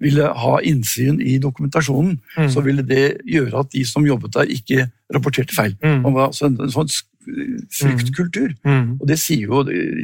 [0.00, 2.48] ville ha innsyn i dokumentasjonen, Mm.
[2.48, 5.74] så ville det gjøre at de som jobbet der, ikke rapporterte feil.
[5.84, 6.02] Mm.
[6.06, 6.88] Det var altså en, en sånn
[7.70, 8.54] fryktkultur.
[8.66, 8.96] Mm.
[9.00, 9.62] Og det sier jo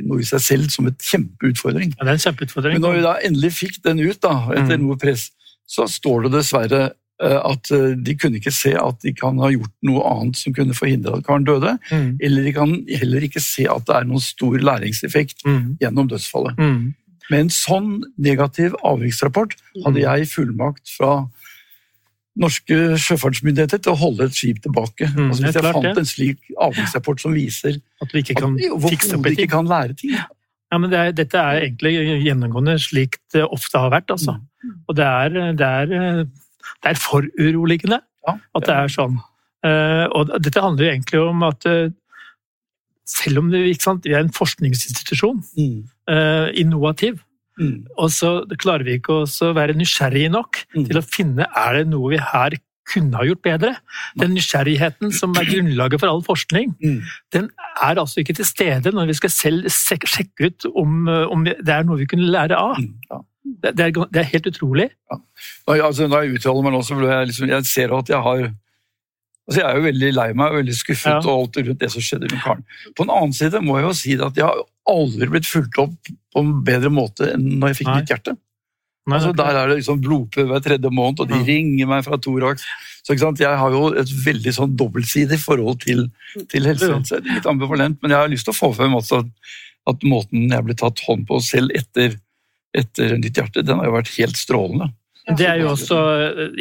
[0.08, 1.94] noe i seg selv som et kjempeutfordring.
[1.96, 2.76] Ja, det er en kjempeutfordring.
[2.78, 4.86] Men når vi da endelig fikk den ut, da, etter Mm.
[4.86, 5.30] noe press,
[5.68, 6.82] så står det dessverre
[7.20, 10.54] eh, at eh, de kunne ikke se at de kan ha gjort noe annet som
[10.56, 12.16] kunne forhindre at Karen døde, Mm.
[12.22, 15.76] eller de kan heller ikke se at det er noen stor læringseffekt Mm.
[15.82, 16.56] gjennom dødsfallet.
[16.58, 16.94] Mm.
[17.30, 19.52] Med en sånn negativ avviksrapport
[19.84, 21.26] hadde jeg fullmakt fra
[22.38, 25.08] norske sjøfartsmyndigheter til å holde et skip tilbake.
[25.10, 28.42] Mm, altså, hvis jeg klart fant en slik avviksrapport som viser At vi ikke at
[28.44, 30.14] kan vi fikse opp ikke kan lære ting.
[30.72, 31.94] Ja, men det er, dette er egentlig
[32.26, 34.10] gjennomgående slik det ofte har vært.
[34.12, 34.34] Altså.
[34.88, 35.86] Og det er, det, er,
[36.26, 39.16] det er for uroligende at det er sånn.
[39.64, 41.88] Eh, og dette handler jo egentlig om at eh,
[43.08, 45.78] selv om det sant, vi er en forskningsinstitusjon, Mm.
[46.12, 47.22] eh, innovativ,
[47.58, 47.86] Mm.
[47.98, 50.84] og så klarer vi ikke å være nysgjerrige nok Mm.
[50.86, 52.50] til å finne er det noe vi her
[52.88, 53.74] kunne ha gjort bedre.
[54.20, 57.02] Den nysgjerrigheten som er grunnlaget for all forskning, Mm.
[57.32, 57.50] den
[57.82, 61.68] er altså ikke til stede når vi skal selv sjekke ut om, eh, om det
[61.68, 62.78] er noe vi kunne lære av.
[62.78, 62.94] Mm.
[63.10, 63.20] Ja.
[63.48, 64.88] Det, det, er, det er helt utrolig.
[65.66, 68.20] Når jeg, altså, når jeg uttaler meg nå, så jeg, liksom, jeg ser at jeg
[68.22, 68.42] har
[69.48, 71.20] altså Jeg er jo veldig lei meg og veldig skuffet Ja.
[71.24, 72.64] og alt rundt det som skjedde med Karen.
[72.98, 74.58] På en annen side må jeg jo si at jeg har
[74.92, 77.94] aldri blitt fulgt opp på en bedre måte enn når jeg fikk Nei.
[78.02, 78.34] nytt hjerte.
[79.16, 81.44] Altså, er der er det liksom blodprøve hver tredje måned, og de Ja.
[81.46, 82.62] ringer meg fra Thorax.
[83.04, 83.14] Så?
[83.16, 86.10] Jeg har jo et veldig sånn dobbeltsidig forhold til,
[86.50, 86.90] til helse.
[86.90, 87.20] Ja.
[87.34, 89.22] Litt ambivalent, men jeg har lyst til å få frem også
[89.88, 92.18] at, måten jeg ble tatt hånd på selv etter,
[92.76, 94.92] etter nytt hjerte, den har jo vært helt strålende.
[95.36, 95.96] Det er jo også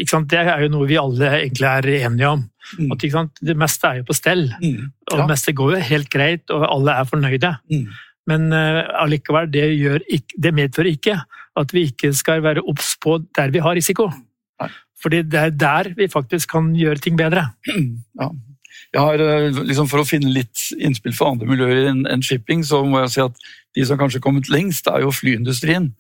[0.08, 0.28] sant?
[0.32, 2.50] Det er jo noe vi alle egentlig er enige om.
[2.80, 2.92] Mm.
[2.92, 3.40] At, sant?
[3.40, 4.50] Det meste er jo på stell.
[4.60, 4.90] Mm.
[5.12, 7.54] Og det meste går jo helt greit, og alle er fornøyde.
[7.72, 7.86] Mm.
[8.28, 11.20] Men eh, allikevel, det, gjør ikke, det medfører ikke
[11.58, 14.10] at vi ikke skal være obs på der vi har risiko.
[14.62, 14.70] Nei.
[15.02, 17.50] Fordi det er der vi faktisk kan gjøre ting bedre.
[18.18, 18.32] Ja.
[18.94, 22.84] Jeg har, eh, liksom For å finne litt innspill for andre miljøer enn shipping, så
[22.88, 23.36] må jeg si at
[23.76, 25.92] de som kanskje har kommet lengst, er jo flyindustrien.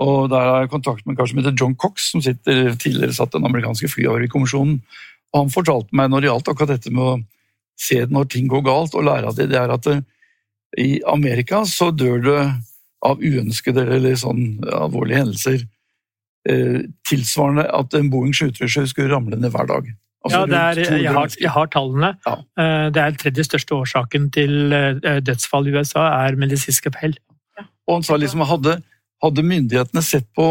[0.00, 3.14] Og der har jeg kontakt med en kar som heter John Cox, som sitter, tidligere
[3.16, 4.80] satt den amerikanske flyhavarikommisjonen.
[5.34, 7.14] Og han fortalte meg når det gjaldt akkurat dette med å
[7.80, 9.98] se når ting går galt, og lære av det, det er at det,
[10.80, 12.40] i Amerika så dør det
[13.04, 15.58] av uønskede eller sånn alvorlige hendelser
[16.48, 19.90] eh, tilsvarende at en Boeing 737 skulle ramle ned hver dag.
[20.24, 22.14] Altså Ja, er, jeg, har, jeg har tallene.
[22.24, 22.38] Ja.
[22.56, 27.18] Eh, Det er den tredje største årsaken til eh, dødsfall i USA, er medisinske feil.
[27.84, 28.78] Og han sa liksom hadde,
[29.22, 30.46] hadde myndighetene sett på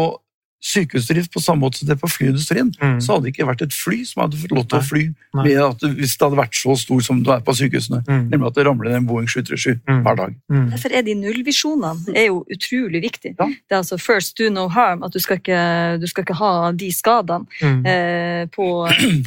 [0.64, 3.00] sykehusdrift på samme måte som det på flyindustrien, Mm.
[3.04, 5.02] så hadde det ikke vært et fly som hadde fått lov til å fly
[5.34, 5.44] Nei.
[5.44, 8.00] med at det, hvis det hadde vært så stor som det er på sykehusene.
[8.08, 8.30] Mm.
[8.30, 10.02] Nemlig at det ramler ned en Boeing 737 Mm.
[10.04, 10.34] hver dag.
[10.50, 10.70] Mm.
[10.72, 13.34] Derfor er de nullvisjonene er jo utrolig viktig.
[13.38, 13.46] Ja.
[13.46, 16.72] Det er altså first do no harm, at du skal ikke, du skal ikke ha
[16.72, 17.86] de skadene Mm.
[17.86, 18.66] eh, på,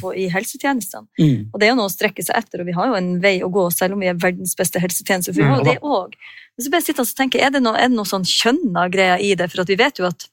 [0.00, 1.06] på, i helsetjenestene.
[1.18, 1.46] Mm.
[1.54, 3.38] Og det er jo noe å strekke seg etter, og vi har jo en vei
[3.40, 5.32] å gå, selv om vi er verdens beste helsetjeneste.
[5.34, 6.10] For vi har Mm, det også.
[6.58, 9.20] Men så bare sitter og tenker, er det noe, er det noe sånn kjønna greier
[9.22, 9.46] i det?
[9.50, 10.26] For at vi vet jo at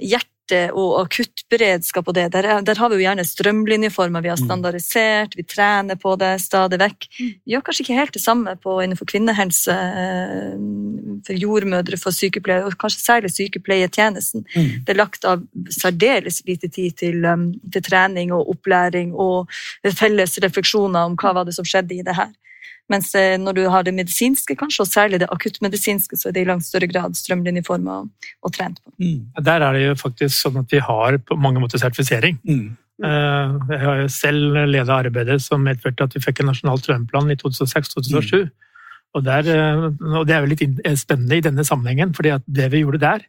[0.00, 0.32] hjerte
[0.78, 4.44] og akuttberedskap og det, der, er- der har vi jo gjerne strømlinjeformer, vi har Mm.
[4.46, 7.08] standardisert, vi trener på det stadig vekk.
[7.18, 10.54] Vi gjør kanskje ikke helt det samme på, innenfor kvinnehelse, eh,
[11.26, 14.44] for jordmødre, for sykepleiere, og kanskje særlig sykepleietjenesten.
[14.54, 14.84] Mm.
[14.84, 19.48] Det er lagt av særdeles lite tid til, um, til trening og opplæring og
[19.98, 22.30] felles refleksjoner om hva var det som skjedde i det her.
[22.92, 26.44] Mens eh, når du har det medisinske, kanskje, og særlig det akuttmedisinske, så er det
[26.44, 28.92] i langt større grad strømlinjeforma og, og trent på.
[29.02, 29.44] Mm.
[29.48, 32.38] Der er det jo faktisk sånn at vi har på mange måter sertifisering.
[32.46, 32.76] Mm.
[33.04, 37.34] Eh, Jeg har jo selv ledet arbeidet som medførte at vi fikk en nasjonal strømplan
[37.34, 38.46] i 2006-2007.
[39.16, 40.64] Og, eh, og det er jo litt
[41.00, 43.26] spennende i denne sammenhengen, fordi det vi gjorde der,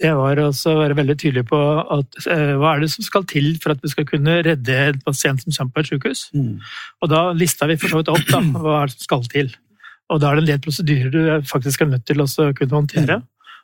[0.00, 1.58] det var også å være veldig tydelig på
[1.96, 5.02] at eh, hva er det som skal til for at vi skal kunne redde en
[5.04, 6.22] pasient som kommer på et sykehus.
[6.34, 6.56] Mm.
[7.02, 9.52] Og da lista vi for så vidt opp da, hva er det som skal til.
[10.12, 13.20] Og da er det en del prosedyrer du faktisk er nødt til å kunne håndtere.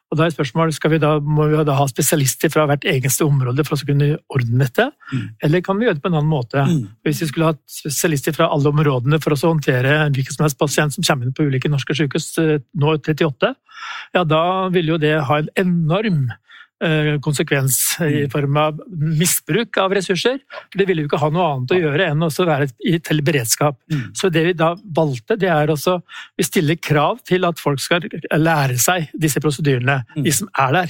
[0.09, 3.27] Og da er spørsmålet, skal vi da, Må vi da ha spesialister fra hvert eneste
[3.27, 5.29] område for å kunne ordne dette, Mm.
[5.43, 6.65] eller kan vi gjøre det på en annen måte?
[6.65, 6.89] Mm.
[7.05, 10.93] Hvis vi skulle hatt spesialister fra alle områdene for å håndtere hvilken som helst pasient
[10.93, 13.55] som kommer inn på ulike norske sykehus, eh, nå 38,
[14.15, 16.31] ja da ville jo det ha en enorm
[17.21, 18.31] konsekvens i Mm.
[18.31, 20.39] form av misbruk av ressurser.
[20.77, 22.69] Det ville jo ikke ha noe annet å gjøre enn å være
[23.03, 23.77] til beredskap.
[23.91, 24.15] Mm.
[24.15, 26.01] Så det vi da valgte, det er også
[26.39, 28.01] Vi stiller krav til at folk skal
[28.33, 30.23] lære seg disse prosedyrene, Mm.
[30.25, 30.89] de som er der.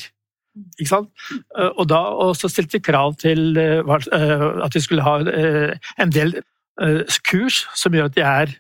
[0.81, 1.09] Ikke sant?
[1.57, 3.79] Eh, Og da og så stilte vi krav til eh,
[4.13, 6.35] eh, at vi skulle ha eh, en del
[6.81, 8.55] eh, kurs som gjør at de er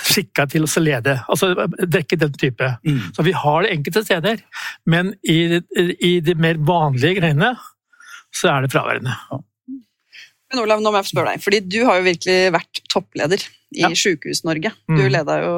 [0.00, 1.18] skikka til å lede.
[1.28, 2.68] Altså dekke den type.
[2.86, 3.00] Mm.
[3.16, 4.42] Så vi har det enkelte steder,
[4.86, 5.60] men i,
[6.00, 7.54] i de mer vanlige greiene
[8.32, 9.12] så er det fraværende.
[10.52, 13.44] Men Olav, nå må jeg få spørre deg, fordi du har jo virkelig vært toppleder
[13.72, 13.88] i Ja.
[13.96, 14.68] Sykehus-Norge.
[14.84, 15.12] Du Mm.
[15.14, 15.52] leda jo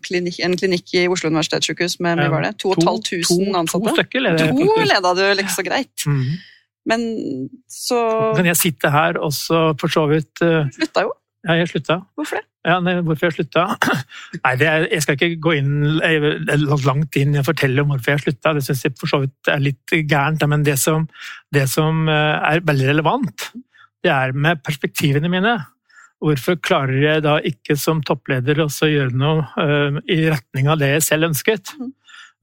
[0.00, 2.54] klinikk, en klinikk i Oslo universitetssykehus med mye var det?
[2.56, 3.90] 2500 to, ansatte?
[3.90, 6.06] To stykker leder jeg To leda du like så greit.
[6.06, 6.38] Mm.
[6.88, 7.00] Men
[7.68, 7.98] så
[8.36, 11.12] Kan jeg sitte her og så for så vidt uh, slutta jo.
[11.48, 12.02] Ja, jeg slutta.
[12.18, 12.44] Hvorfor det?
[12.68, 13.62] Ja, nei, hvorfor jeg slutta?
[14.44, 15.70] Nei, det er, Jeg skal ikke gå inn,
[16.84, 18.52] langt inn og fortelle om hvorfor jeg slutta.
[18.58, 20.44] Det syns jeg for så vidt er litt gærent.
[20.50, 21.06] Men det som,
[21.54, 23.46] det som eh, er veldig relevant,
[24.04, 25.54] det er med perspektivene mine.
[26.20, 30.82] Hvorfor klarer jeg da ikke som toppleder også å gjøre noe eh, i retning av
[30.82, 31.72] det jeg selv ønsket?
[31.78, 31.94] Mhm.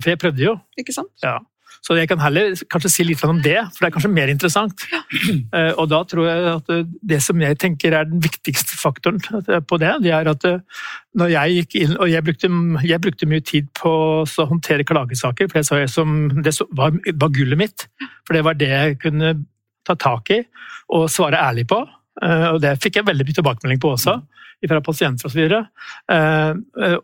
[0.01, 0.55] For jeg prøvde jo.
[0.81, 1.13] Ikke sant?
[1.23, 1.37] Ja.
[1.85, 4.85] Så jeg kan heller kanskje si litt om det, for det er kanskje mer interessant.
[5.55, 9.19] Eh, Og da tror jeg at eh, det som jeg tenker er den viktigste faktoren
[9.45, 10.45] eh, på det, det er at
[11.15, 12.49] når jeg gikk inn Og jeg brukte,
[12.83, 13.91] jeg brukte mye tid på
[14.25, 17.87] å håndtere klagesaker, for det, så jeg som, det var, var gullet mitt.
[18.25, 19.35] For det var det jeg kunne
[19.85, 20.41] ta tak i
[20.95, 21.79] og svare ærlig på.
[22.23, 24.19] Eh, Og det fikk jeg veldig mye tilbakemelding på også,
[24.65, 25.41] fra pasienter osv.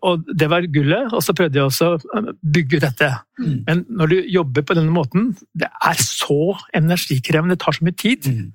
[0.01, 3.09] Og det var gullet, og så prøvde jeg også å bygge dette.
[3.37, 3.57] Mm.
[3.67, 7.97] Men når du jobber på denne måten, det er så energikrevende, det tar så mye
[8.01, 8.25] tid.
[8.25, 8.47] Mm.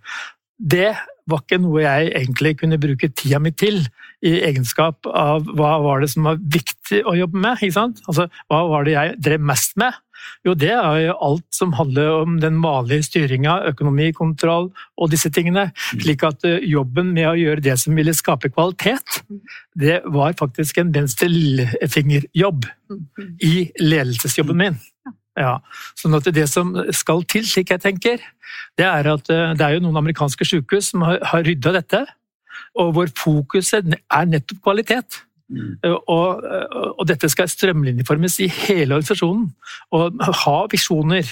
[0.59, 0.88] Det
[1.29, 3.83] var ikke noe jeg egentlig kunne bruke tida mi til,
[4.25, 7.61] i egenskap av hva var det som var viktig å jobbe med.
[7.61, 8.01] ikke sant?
[8.09, 9.92] Altså, Hva var det jeg drev mest med?
[10.46, 15.68] Jo, det er jo alt som handler om den vanlige styringa, økonomikontroll og disse tingene.
[15.92, 19.22] Slik at eh, jobben med å gjøre det som ville skape kvalitet,
[19.76, 22.68] det var faktisk en venstrefingerjobb
[23.44, 24.79] i ledelsesjobben min.
[25.37, 25.59] Ja,
[25.98, 28.22] sånn at det som skal til, slik jeg tenker,
[28.81, 32.07] det er at eh, det er jo noen amerikanske sykehus som har, har rydda dette,
[32.76, 35.26] og hvor fokuset er nettopp kvalitet.
[35.52, 35.78] Mm.
[35.85, 36.44] Eh, Og,
[36.98, 39.52] og dette skal strømlinjeformes i hele organisasjonen,
[39.94, 41.28] og ha visjoner.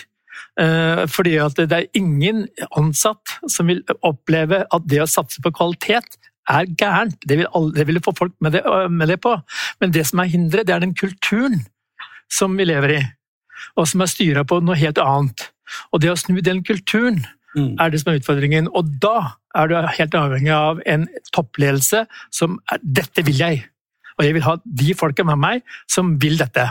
[0.60, 2.46] Eh, Fordi at det er ingen
[2.78, 6.18] ansatt som vil oppleve at det å satse på kvalitet
[6.50, 7.18] er gærent.
[7.26, 9.34] Det vil, alle, det vil få folk med det, med det på.
[9.80, 11.64] Men det som er hinderet, det er den kulturen
[12.30, 13.02] som vi lever i,
[13.76, 15.48] og som er styra på noe helt annet.
[15.92, 17.24] Og det å snu den kulturen
[17.54, 17.76] Mm.
[17.78, 18.66] er det som er utfordringen.
[18.74, 23.62] Og da er du helt avhengig av en toppledelse som er 'dette vil jeg'.
[24.18, 26.64] Og jeg vil ha de folka med meg som vil dette.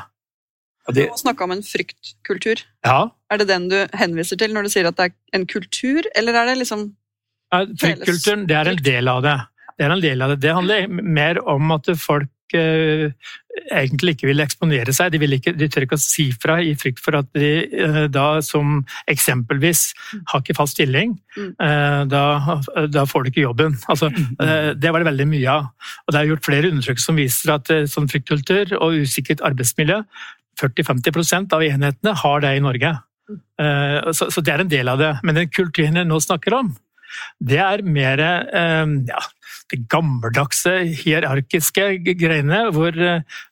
[0.88, 2.64] Og det, Du snakka om en fryktkultur.
[2.86, 6.04] Ja, Er det den du henviser til når du sier at det er en kultur,
[6.16, 6.92] eller er det liksom
[7.54, 9.38] Ja, Fryktkulturen det er en del av det.
[9.78, 10.40] Det er en del av det.
[10.42, 12.30] Det handler mer om at folk
[12.60, 13.12] eh,
[13.72, 15.12] egentlig ikke vil eksponere seg.
[15.14, 18.00] De, vil ikke, de tør ikke å si fra i frykt for at de eh,
[18.14, 18.80] da som
[19.12, 19.84] eksempelvis
[20.32, 21.48] har ikke fast stilling, Mm.
[21.66, 22.22] eh, da,
[22.94, 23.74] da får du ikke jobben.
[23.90, 25.72] Altså, eh, det var det veldig mye av.
[26.06, 30.04] Og det er gjort flere undersøkelser som viser at sånn fryktkultur og usikkert arbeidsmiljø
[30.62, 32.92] 40-50% av enhetene har det i Norge.
[33.58, 35.10] Eh, Så, så det er en del av det.
[35.26, 36.70] Men den kulturen jeg nå snakker om,
[37.42, 39.20] det er mer ja,
[39.72, 41.88] det gammeldagse, hierarkiske
[42.20, 42.98] greiene, hvor,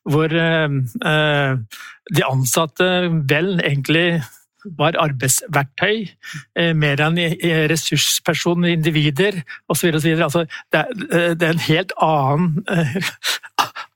[0.10, 0.78] hvor eh,
[1.13, 2.88] eh, de ansatte
[3.30, 4.21] vel egentlig
[4.78, 6.04] var arbeidsverktøy,
[6.60, 7.17] eh, mer enn
[7.71, 9.39] ressurspersoner, individer
[9.71, 9.95] osv.
[10.13, 10.84] Altså, det,
[11.39, 12.62] det er en helt annen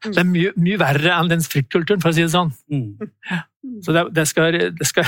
[0.06, 2.52] Det er mye, mye verre enn den fryktkulturen, for å si det sånn.
[2.70, 3.40] Mm.
[3.82, 5.08] Så det, det, skal, det, skal,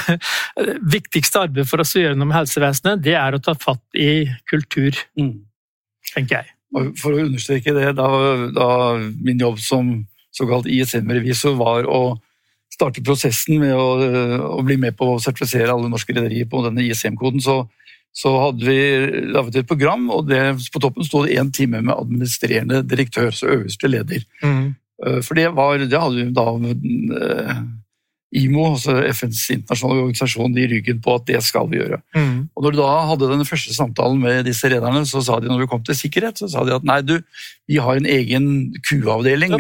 [0.58, 3.84] det viktigste arbeidet for oss å gjøre noe med helsevesenet, det er å ta fatt
[3.98, 5.36] i kultur, Mm.
[6.16, 6.57] tenker jeg.
[6.78, 8.08] Og for å understreke det, da,
[8.54, 9.92] da min jobb som
[10.38, 12.18] såkalt ISM-revisor var å
[12.74, 13.88] starte prosessen med å,
[14.60, 17.64] å bli med på å sertifisere alle norske rederier på denne ISM-koden, så,
[18.14, 18.78] så hadde vi
[19.34, 20.42] laget et program, og det,
[20.74, 24.28] på toppen sto det én time med administrerende direktør, så øverste leder.
[24.44, 24.76] Mm.
[25.26, 27.60] For det, var, det hadde vi da eh,
[28.36, 32.02] IMO, altså FNs internasjonale organisasjon, i ryggen på at det skal vi gjøre.
[32.58, 35.62] Og når du da hadde den første samtalen med disse rederne, så sa de når
[35.64, 37.22] vi kom til sikkerhet, så sa de at nei, du,
[37.68, 39.56] vi har en egen Q-avdeling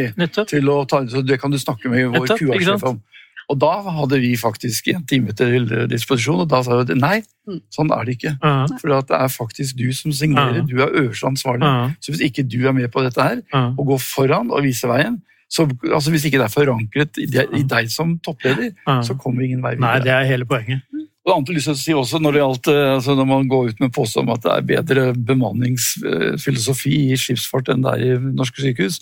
[0.51, 2.99] til å ta, så det kan du snakke med vår kuasjef om.
[3.47, 7.61] Og da hadde vi faktisk en time til disposisjon, og da sa de nei, Mm.
[7.71, 8.31] sånn er det ikke.
[8.43, 10.61] Ja, For det er faktisk du som signerer, Ja.
[10.67, 11.63] du er øverste ansvarlig.
[11.63, 13.41] ja, Så hvis ikke du er med på dette her,
[13.79, 17.53] og går foran og viser veien, så, altså hvis ikke det er forankret i deg,
[17.55, 18.73] i deg som toppleder,
[19.05, 20.83] så kommer ingen vei Nei, det er hele poenget.
[21.27, 23.73] Og annet lyst til å si også når det gjaldt, eh, altså når man går
[23.73, 28.35] ut med påstand om at det er bedre bemanningsfilosofi i skipsfart enn det er i
[28.37, 29.01] norske sykehus,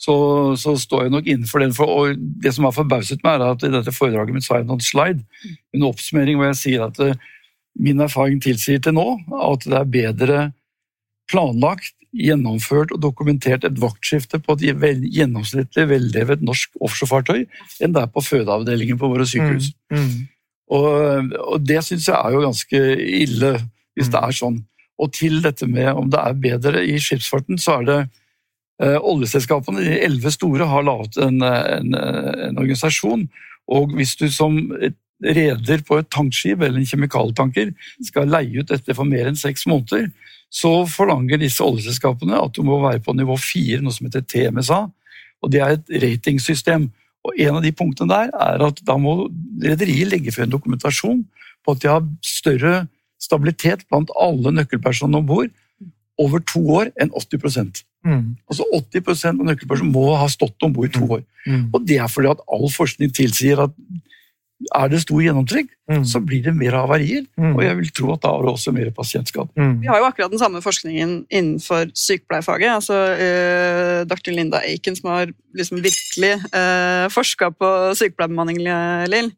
[0.00, 0.14] så,
[0.56, 1.74] så står jeg nok innenfor den.
[1.76, 4.62] For, og det som har forbauset meg, er at i dette foredraget mitt så har
[4.62, 5.26] jeg en slide,
[5.76, 7.28] en oppsummering hvor jeg sier at eh,
[7.78, 9.06] min erfaring tilsier til nå
[9.52, 10.40] at det er bedre
[11.28, 14.64] planlagt, gjennomført og dokumentert et vaktskifte på et
[15.12, 17.42] gjennomsnittlig vellevet norsk offshorefartøy
[17.84, 19.72] enn det er på fødeavdelingen på våre sykehus.
[19.92, 19.98] Mm.
[19.98, 20.14] Mm.
[20.78, 22.80] Og, og det syns jeg er jo ganske
[23.22, 23.52] ille,
[23.96, 24.62] hvis det er sånn.
[24.98, 27.98] Og til dette med om det er bedre i skipsfarten, så er det
[28.82, 33.28] eh, oljeselskapene, de elleve store, har laget en, en, en organisasjon.
[33.68, 34.58] Og hvis du som
[35.24, 37.72] reder på et tankskip eller en kjemikaltanker
[38.06, 40.10] skal leie ut dette for mer enn seks måneder,
[40.48, 44.80] så forlanger disse oljeselskapene at du må være på nivå fire, noe som heter TMSA.
[45.44, 46.88] Og det er et ratingsystem.
[47.26, 49.28] Og en av de punktene der er at da må
[49.62, 51.24] rederiet legge frem dokumentasjon
[51.66, 52.86] på at de har større
[53.20, 55.52] stabilitet blant alle nøkkelpersonene om bord
[56.18, 58.36] over to år enn 80 Mm.
[58.46, 61.24] Altså 80% av nøkkelpersonene må ha stått om bord i to år.
[61.48, 61.64] Mm.
[61.74, 63.74] Og det er fordi at all forskning tilsier at
[64.74, 66.04] er det stor gjennomtrekk, Mm.
[66.04, 67.24] så blir det mer havarier.
[67.38, 67.54] Mm.
[67.56, 69.48] Og jeg vil tro at da er det også mer pasientskade.
[69.56, 69.80] Mm.
[69.80, 72.68] Vi har jo akkurat den samme forskningen innenfor sykepleierfaget.
[72.74, 74.30] altså eh, Dr.
[74.34, 78.58] Linda Aiken, som har liksom virkelig eh, forska på sykepleierbemanning,
[79.08, 79.32] Lill.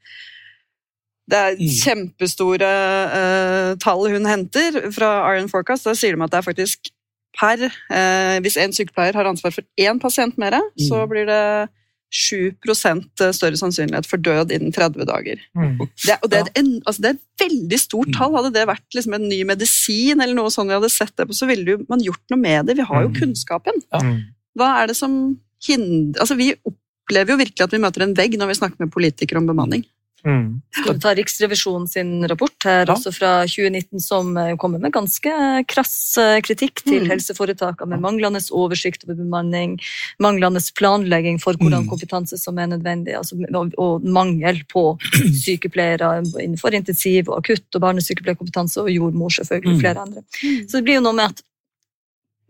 [1.30, 1.68] Det er Mm.
[1.68, 2.70] kjempestore
[3.14, 5.84] eh, tall hun henter fra Iron Forecast.
[5.84, 6.90] Da sier de at det er faktisk
[7.38, 11.08] per eh, Hvis en sykepleier har ansvar for én pasient mer, så Mm.
[11.08, 11.68] blir det
[12.10, 15.40] 7% større sannsynlighet for død innen 30 dager.
[15.56, 15.76] Mm.
[16.04, 18.16] Det, og det, er et en, altså det er et veldig stort Mm.
[18.18, 18.34] tall.
[18.36, 21.36] Hadde det vært liksom en ny medisin, eller noe sånn vi hadde sett det på,
[21.36, 22.76] så ville jo man gjort noe med det.
[22.76, 23.14] Vi har jo Mm.
[23.20, 23.82] kunnskapen.
[23.94, 24.20] Mm.
[24.58, 28.36] Hva er det som hindrer Altså, vi opplever jo virkelig at vi møter en vegg
[28.38, 29.84] når vi snakker med politikere om bemanning.
[30.24, 30.60] Mm.
[30.74, 32.94] Skal du ta Riksrevisjonen sin rapport her, Ja.
[32.94, 35.32] også fra 2019, som eh, kommer med ganske
[35.66, 37.10] krass eh, kritikk til Mm.
[37.10, 39.78] helseforetakene, med manglende oversikt over bemanning,
[40.20, 41.88] manglende planlegging for hvordan Mm.
[41.88, 44.98] kompetanse som er nødvendig, altså, og, og mangel på
[45.44, 49.80] sykepleiere innenfor intensiv og akutt og barnesykepleierkompetanse, og jordmor, selvfølgelig, Mm.
[49.80, 50.22] flere andre.
[50.68, 51.42] Så det blir jo noe med at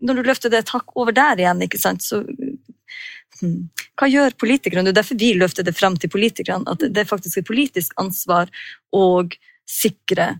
[0.01, 2.25] når du løfter det et hakk over der igjen, ikke sant, så
[3.41, 4.85] hva gjør politikerne?
[4.87, 7.93] Det er derfor vi løfter det frem til politikerne, at det er faktisk et politisk
[8.01, 8.51] ansvar
[8.95, 9.25] å
[9.69, 10.35] sikre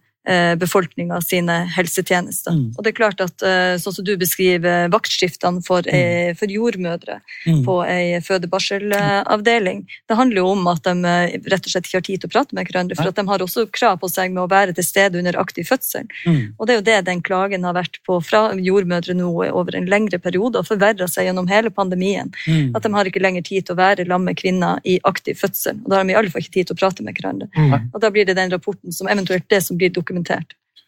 [0.62, 2.54] befolkninga sine helsetjenester.
[2.54, 2.76] Mm.
[2.78, 6.38] Og det er klart at, eh, sånn som du beskriver vaktskiftene for, mm.
[6.38, 7.64] for jordmødre Mm.
[7.66, 12.06] på ei fødebarselavdeling, det handler jo om at de eh, rett og slett ikke har
[12.06, 14.44] tid til å prate med hverandre, for at de har også krav på seg med
[14.44, 16.06] å være til stede under aktiv fødsel.
[16.26, 16.54] Mm.
[16.58, 19.90] Og det er jo det den klagen har vært på fra jordmødre nå over en
[19.90, 22.32] lengre periode, og forverra seg gjennom hele pandemien.
[22.46, 22.76] Mm.
[22.78, 25.82] At de har ikke lenger tid til å være sammen med kvinner i aktiv fødsel.
[25.82, 27.50] Og da har de i alle fall ikke tid til å prate med hverandre.
[27.94, 30.11] Og da blir det den rapporten som eventuelt det som blir dokumentert.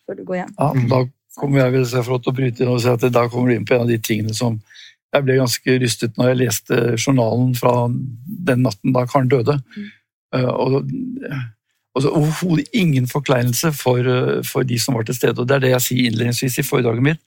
[0.04, 0.54] Før du går hjem.
[0.60, 1.02] Ja, da
[1.40, 3.50] kommer jeg hvis jeg får lov til å bryte inn og si at da kommer
[3.50, 4.60] du inn på en av de tingene som
[5.14, 7.74] jeg ble ganske rystet når jeg leste journalen fra
[8.50, 9.60] den natten da Karen døde.
[9.78, 9.90] Mm.
[10.34, 10.78] Og,
[11.94, 15.38] og overhodet ingen forkleinelse for, eh, for de som var til stede.
[15.38, 17.22] Og det er det jeg sier innledningsvis i foredraget mitt,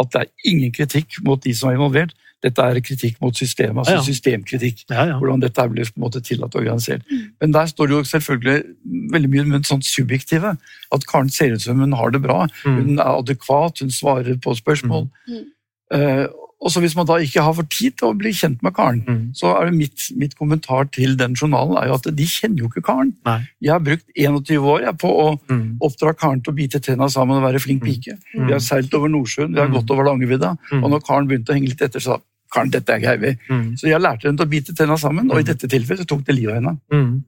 [0.00, 2.12] at det er ingen kritikk mot de som er involvert.
[2.42, 4.02] Dette er kritikk mot systemet, altså Ja, ja.
[4.06, 4.84] systemkritikk.
[4.88, 5.18] Ja, ja.
[5.20, 7.02] Hvordan dette blir på en måte tillatt organisert.
[7.40, 8.64] Men der står det jo selvfølgelig
[9.12, 10.56] veldig mye med sånn subjektive.
[10.92, 12.46] At Karen ser ut som hun har det bra.
[12.64, 12.76] Mm.
[12.86, 15.10] Hun er adekvat, hun svarer på spørsmål.
[15.28, 15.44] Mm.
[15.92, 16.26] Uh,
[16.62, 19.00] Og så Hvis man da ikke har for tid til å bli kjent med Karen,
[19.08, 19.32] Mm.
[19.34, 22.68] så er det mitt, mitt kommentar til den journalen er jo at de kjenner jo
[22.68, 23.14] ikke Karen.
[23.24, 23.48] Nei.
[23.62, 25.78] Jeg har brukt 21 år jeg, på å Mm.
[25.80, 28.12] oppdra Karen til å bite tenna sammen og være flink pike.
[28.36, 28.46] Mm.
[28.46, 29.72] Vi har seilt over Nordsjøen, vi har Mm.
[29.80, 30.58] gått over Langevidda.
[30.70, 30.84] Mm.
[30.84, 32.20] Og når Karen begynte å henge litt etter, så
[32.52, 33.36] Karen, dette er.
[33.48, 33.76] Mm.
[33.78, 35.46] Så jeg lærte henne til å bite tenna sammen, og i Mm.
[35.52, 36.78] dette tilfellet så tok det livet av henne.
[36.92, 37.24] Mm.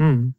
[0.00, 0.34] Mm.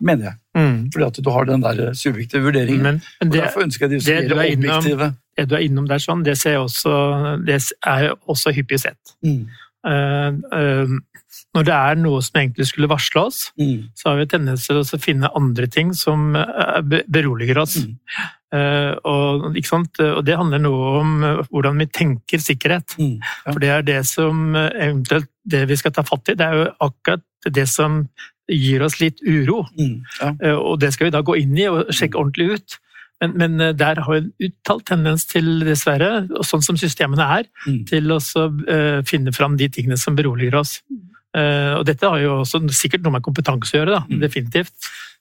[0.00, 0.34] Mener jeg.
[0.56, 0.90] Mm.
[0.92, 2.82] Fordi at du har den der subjektive vurderingen.
[2.82, 5.14] Men, men og Derfor ønsker jeg de det du er innom- objektive.
[5.38, 9.14] det du er innom der, sånn, det, ser jeg også, det er også hyppig sett.
[9.86, 10.28] Eh,
[10.58, 10.94] eh,
[11.54, 13.88] når det er noe som egentlig skulle varsle oss, Mm.
[13.94, 17.78] så har vi tendens til å finne andre ting som eh, beroliger oss.
[17.84, 17.98] Mm.
[19.04, 19.98] Og, ikke sant?
[20.00, 21.10] og det handler noe om
[21.50, 22.94] hvordan vi tenker sikkerhet.
[22.96, 23.18] Mm.
[23.18, 23.52] Ja.
[23.52, 26.36] For det er det som eventuelt det vi skal ta fatt i.
[26.38, 28.08] Det er jo akkurat det som
[28.48, 29.66] gir oss litt uro.
[29.76, 29.98] Mm.
[30.22, 30.54] Ja.
[30.62, 32.78] Og det skal vi da gå inn i og sjekke ordentlig ut.
[33.22, 37.24] Men, men eh, der har vi en uttalt tendens til, dessverre, og sånn som systemene
[37.40, 37.84] er, Mm.
[37.88, 40.82] til å så, eh, finne fram de tingene som beroliger oss.
[41.36, 44.20] Eh, og dette har jo også sikkert noe med kompetanse å gjøre, da, Mm.
[44.20, 44.72] definitivt.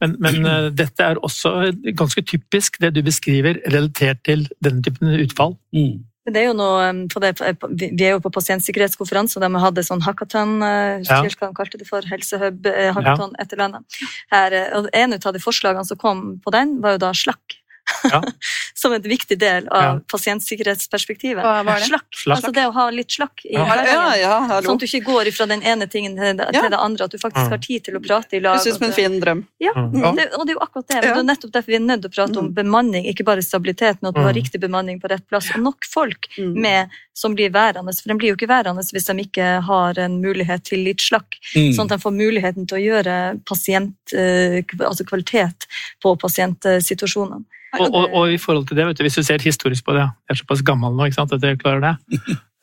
[0.01, 5.57] Men, men dette er også ganske typisk det du beskriver relatert til denne typen utfall.
[5.73, 6.03] Mm.
[6.25, 7.37] Det er jo noe, for det,
[7.77, 10.59] vi er jo på pasientsikkerhetskonferanse, og de hadde sånn hackathon,
[11.05, 11.21] Ja.
[11.21, 13.43] de kalte det for, helsehub, eh, hackathon, ja.
[13.45, 13.83] etter landet.
[14.31, 17.61] Her, og en av de forslagene som kom på den, var jo da slakk.
[18.11, 18.21] Ja.
[18.73, 19.99] Som en viktig del av Ja.
[20.11, 21.43] pasientsikkerhetsperspektivet.
[21.43, 21.85] Hva var det?
[21.89, 22.07] Slakk.
[22.15, 22.35] Slakk.
[22.39, 23.65] Altså det å ha litt slakk i Ja.
[23.65, 24.65] Ja, hverdagen.
[24.65, 26.61] Sånn at du ikke går fra den ene tingen til det, Ja.
[26.61, 27.49] til det andre, at du faktisk Mm.
[27.49, 28.59] har tid til å prate i lag.
[28.59, 29.45] Synes ut som en fin drøm.
[29.59, 30.15] Ja, Mm.
[30.15, 30.95] Det, og det er jo akkurat det.
[30.95, 31.13] Men Ja.
[31.13, 32.53] det er nettopp derfor vi er nødt til å prate om Mm.
[32.55, 34.41] bemanning, ikke bare stabilitet, men at du har Mm.
[34.41, 36.53] riktig bemanning på rett plass, og nok folk Mm.
[36.55, 37.93] med som blir værende.
[38.01, 41.37] For de blir jo ikke værende hvis de ikke har en mulighet til litt slakk,
[41.55, 41.71] Mm.
[41.75, 45.65] sånn at de får muligheten til å gjøre pasient, eh, altså kvalitet
[46.03, 47.45] på pasientsituasjonene.
[47.79, 50.05] Og, og, og i forhold til det, vet du, hvis du ser historisk på det,
[50.05, 52.15] jeg er såpass gammel nå ikke sant, at jeg klarer det.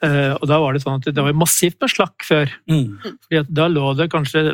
[0.05, 2.57] Uh, og da var det sånn at det var massivt med slakk før.
[2.71, 2.97] Mm.
[2.97, 3.21] Mm.
[3.27, 4.49] Fordi at da lå det kanskje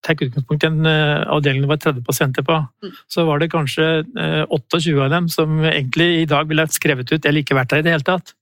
[0.00, 2.54] Tenk utgangspunkt i en uh, avdeling det var 30 pasienter på.
[2.80, 2.92] Mm.
[3.12, 7.12] Så var det kanskje uh, 28 av dem som egentlig i dag ville vært skrevet
[7.12, 8.32] ut eller ikke vært der i det hele tatt.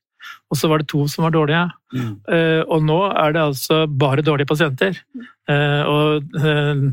[0.49, 1.65] Og så var det to som var dårlige.
[1.93, 2.13] Mm.
[2.33, 4.97] Eh, og nå er det altså bare dårlige pasienter.
[5.49, 6.85] Eh, og eh,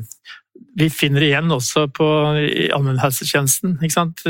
[0.76, 2.06] vi finner igjen også på
[2.76, 3.78] allmennhelsetjenesten.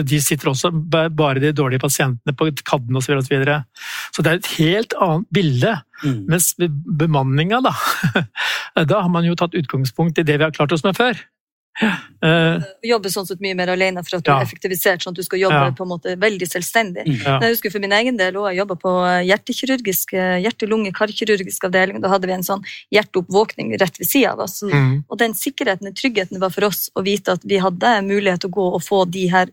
[0.05, 3.17] De sitter også bare de dårlige pasientene på kadden osv.
[3.26, 3.63] Så, videre.
[4.13, 5.73] så det er et helt annet bilde.
[6.03, 6.19] Mm.
[6.30, 6.69] Mens be-
[7.01, 7.71] bemanninga, da
[8.91, 11.17] Da har man jo tatt utgangspunkt i det vi har klart oss med før.
[11.82, 14.39] Eh, Jobbe sånn sett mye mer alene for at du Ja.
[14.39, 15.71] er effektivisert, sånn at du skal jobbe Ja.
[15.71, 17.05] på en måte veldig selvstendig.
[17.05, 17.23] Mm.
[17.26, 17.39] ja.
[17.39, 18.91] Jeg husker For min egen del også, jeg jobba på
[19.28, 22.01] hjertekirurgisk, hjerte-lunge-karkirurgisk avdeling.
[22.01, 22.63] Da hadde vi en sånn
[22.93, 24.61] hjerteoppvåkning rett ved sida av oss.
[24.63, 25.03] Mm.
[25.09, 28.49] Og den sikkerheten, og tryggheten var for oss å vite at vi hadde mulighet til
[28.49, 29.47] å gå og få de her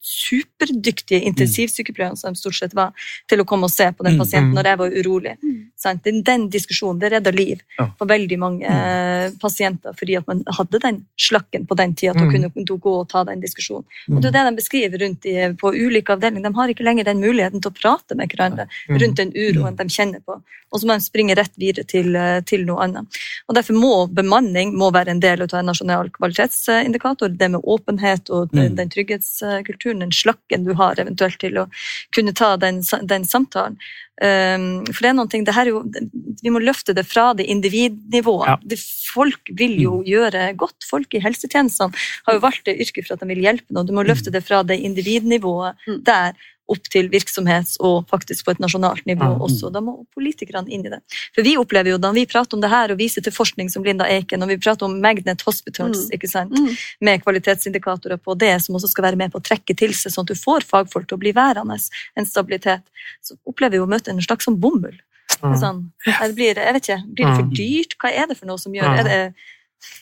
[0.00, 2.92] superdyktige intensivsykepleierne som de stort sett var,
[3.28, 4.18] til å komme og se på den Mm.
[4.18, 4.54] pasienten Mm.
[4.54, 5.36] når jeg var urolig.
[5.76, 6.02] Sant?
[6.04, 7.60] Den, den diskusjonen det redda liv
[7.98, 12.22] for veldig mange eh, pasienter, fordi at man hadde den slakken på den tida til
[12.22, 12.52] å Mm.
[12.52, 13.84] kunne gå og ta den diskusjonen.
[14.10, 16.42] Og det er det de beskriver rundt i, på ulike avdelinger.
[16.50, 18.98] De har ikke lenger den muligheten til å prate med hverandre Mm.
[19.00, 20.42] rundt den uroen de kjenner på.
[20.70, 23.06] Og så må de springe rett videre til, eh, til noe annet.
[23.48, 27.36] Og Derfor må bemanning må være en del av en nasjonal kvalitetsindikator.
[27.38, 28.76] Det med åpenhet og den, Mm.
[29.92, 31.68] Den den slakken du har eventuelt til å
[32.16, 33.78] kunne ta den, den samtalen.
[34.18, 35.84] Um, for det er noen ting, det her er jo,
[36.42, 38.48] Vi må løfte det fra det individnivået.
[38.50, 38.56] Ja.
[38.66, 38.80] Det,
[39.12, 40.82] folk vil jo gjøre godt.
[40.88, 41.94] Folk i helsetjenestene
[42.26, 43.86] har jo valgt det yrket for at de vil hjelpe noen.
[43.86, 46.02] Du må løfte det fra det individnivået Mm.
[46.04, 46.34] der
[46.68, 49.40] opp til virksomhets- og faktisk på et nasjonalt nivå Mm.
[49.40, 49.72] også.
[49.72, 51.00] Da må politikerne inn i det.
[51.34, 53.82] For vi opplever jo, da vi prater om det her og viser til forskning som
[53.82, 56.10] Linda Eiken, og vi prater om Magnet Hospitals, Mm.
[56.18, 56.52] ikke sant?
[56.52, 56.76] Mm.
[57.00, 60.22] med kvalitetsindikatorer på det, som også skal være med på å trekke til seg, sånn
[60.28, 61.78] at du får fagfolk til å bli værende,
[62.16, 62.82] en stabilitet,
[63.22, 64.98] så opplever vi å møte en slags sånn bomull.
[65.42, 65.54] Mm.
[65.60, 65.90] Sånn,
[66.34, 67.54] blir, jeg vet ikke, blir det for Mm.
[67.54, 67.94] dyrt?
[67.98, 69.34] Hva er det for noe som gjør det?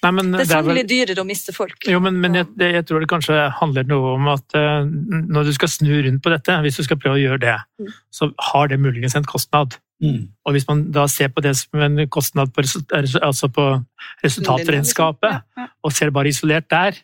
[0.03, 1.77] Nei, men Det er er vel- sannelig dyrere å miste folk.
[1.89, 5.53] Jo, men, men jeg, jeg tror det kanskje handler noe om at uh, når du
[5.57, 7.91] skal snu rundt på dette, hvis du skal prøve å gjøre det, Mm.
[8.11, 9.77] så har det muligens en kostnad.
[10.03, 10.29] Mm.
[10.45, 12.61] Og hvis man da ser på det som en kostnad på,
[13.23, 13.65] altså på
[14.25, 15.43] resultatregnskapet,
[15.85, 16.99] og ser bare isolert der,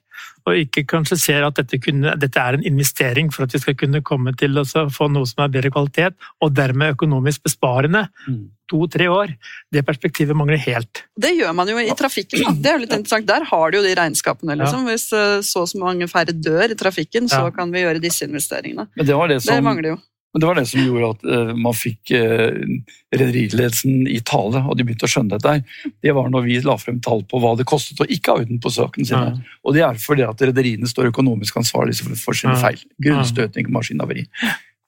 [0.46, 3.76] og ikke kanskje ser at dette, kunne, dette er en investering for at vi skal
[3.78, 8.50] kunne komme til å få noe som er bedre kvalitet, og dermed økonomisk besparende, Mm.
[8.72, 9.34] to-tre år,
[9.72, 11.02] det perspektivet mangler helt.
[11.18, 12.40] Det gjør man jo i trafikken.
[12.40, 12.52] Da.
[12.56, 13.26] Det er jo litt interessant.
[13.26, 14.56] Der har du jo de regnskapene.
[14.56, 14.86] Liksom.
[14.88, 17.50] Hvis eh, så og så mange færre dør i trafikken, så Ja.
[17.50, 18.88] kan vi gjøre disse investeringene.
[18.96, 19.98] Men det var det Det mangler jo.
[20.32, 22.56] Men det var det som gjorde at eh, man fikk uh,
[23.12, 25.52] rederiledelsen i tale, og de begynte å skjønne dette.
[25.52, 25.92] her.
[26.00, 28.60] Det var når vi la frem tall på hva det kostet å ikke ha uten
[28.62, 29.34] på sakene sine.
[29.34, 29.56] Ja.
[29.66, 32.80] Og det er fordi at rederiene står økonomisk ansvarlig for, sine feil.
[33.04, 34.24] Grunnstøting, maskinhaveri.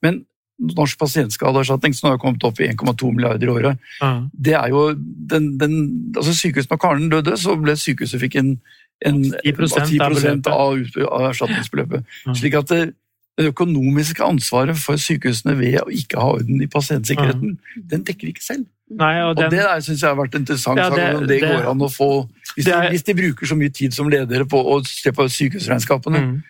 [0.05, 0.25] Men
[0.55, 4.29] Norsk pasientskadeerstatning, som har kommet opp i 1,2 milliarder i året, Ja.
[4.33, 8.61] det er jo den, den altså Sykehuset når Karen døde, så ble sykehuset fikk en,
[9.05, 12.07] en 10% av 10 av, av erstatningsbeløpet.
[12.27, 12.37] Ja.
[12.39, 12.95] Slik at det,
[13.39, 17.57] det økonomiske ansvaret for sykehusene ved å ikke ha orden i pasientsikkerheten,
[17.91, 18.67] den dekker de ikke selv.
[18.95, 20.79] Nei, og Og det syns jeg har vært interessant.
[20.79, 23.47] Ja, det- det, det- går an å få hvis, det de, er- hvis de bruker
[23.47, 26.43] så mye tid som ledere på å se på sykehusregnskapene, mm.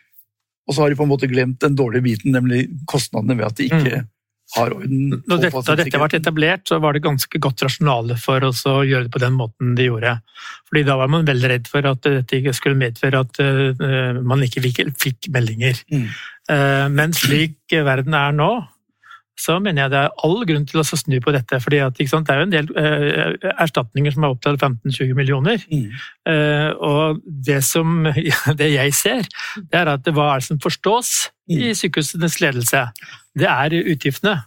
[0.69, 3.57] og så har de på en måte glemt den dårlige biten, nemlig kostnadene ved at
[3.57, 4.07] de ikke
[4.55, 6.21] har orden Når på dette, da dette ble pasientsikkerheten.
[6.23, 9.75] etablert, så var det ganske godt rasjonale for oss å gjøre det på den måten
[9.79, 10.19] de gjorde.
[10.69, 14.45] Fordi da var man veldig redd for at dette ikke skulle medføre at eh, man
[14.47, 15.81] ikke fikk, fikk meldinger.
[15.93, 16.07] Mm.
[16.55, 18.53] Eh, men slik verden er nå,
[19.41, 21.59] så mener jeg det er all grunn til å snu på dette.
[21.61, 25.65] fordi at, sant, Det er jo en del eh, erstatninger som er opptatt 15-20 millioner.
[25.71, 25.91] Mm.
[26.31, 28.07] Eh, og det, som,
[28.61, 29.29] det jeg ser,
[29.59, 31.13] det er at hva er det som forstås
[31.51, 32.87] i sykehusenes ledelse?
[33.35, 34.39] Det er utgiftene.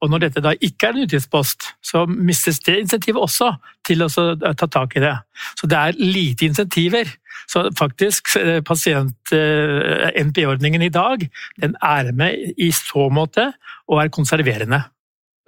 [0.00, 3.50] Og når dette da ikke er en utgiftspost, så mistes det insentivet også
[3.84, 5.12] til å ta tak i det.
[5.60, 7.04] Så det er lite insentiver.
[7.50, 11.28] Så faktisk, eh, pasient-NPI-ordningen i dag,
[11.60, 13.52] den er med i så måte
[13.90, 14.84] og er konserverende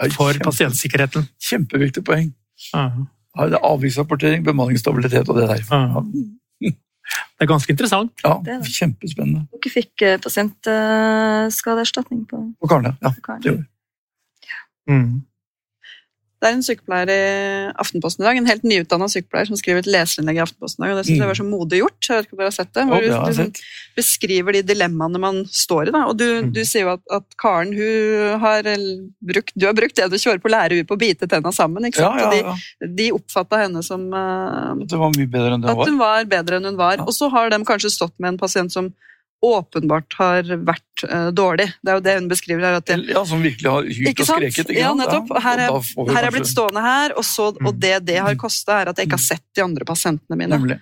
[0.02, 1.28] er for kjempe- pasientsikkerheten.
[1.40, 2.32] Kjempeviktig poeng.
[2.74, 2.90] Ja.
[3.32, 5.60] Ja, det er Avviksrapportering, bemanningsstabilitet og det der.
[5.70, 6.02] Ja.
[7.12, 8.12] Det er ganske interessant.
[8.24, 8.70] Ja, Det det.
[8.70, 9.40] kjempespennende.
[9.50, 13.10] Dere fikk eh, pasientskadeerstatning på På Karne, ja.
[13.42, 13.64] Gjorde vi.
[14.90, 15.22] Mm.
[16.42, 17.18] Det er en sykepleier i
[17.78, 20.94] Aftenposten i dag, en helt nyutdanna sykepleier som skriver et leserinnlegg i Aftenposten i dag,
[20.96, 22.08] og det syns jeg var så modig gjort.
[22.08, 23.52] jeg vet ikke om dere har sett det, hvor det du liksom
[23.94, 25.92] beskriver de dilemmaene man står i.
[25.94, 26.00] Da.
[26.10, 26.48] Og du, Mm.
[26.56, 28.66] du sier jo at, at Karen hun har
[29.22, 31.86] brukt, du har brukt det du kjører på lære på å bite tenna sammen.
[31.86, 32.18] ikke sant?
[32.18, 32.56] ja, ja, ja.
[32.80, 36.24] De, de oppfatta henne som uh, At hun var bedre enn det at hun var
[36.26, 37.06] bedre enn hun var.
[37.06, 38.90] Og så har de kanskje stått med en pasient som
[39.42, 41.66] åpenbart har vært uh, dårlig.
[41.82, 42.76] Det er jo det hun beskriver her.
[42.78, 44.70] at det, Ja, Som virkelig har hylt Ikke og skreket.
[44.70, 45.32] Ikke Ja, nettopp.
[45.42, 45.72] Her er-
[46.12, 47.80] her er jeg blitt stående her, og, så, og Mm.
[47.80, 50.54] det det har kosta, er at jeg ikke har sett de andre pasientene mine.
[50.58, 50.78] Nemlig.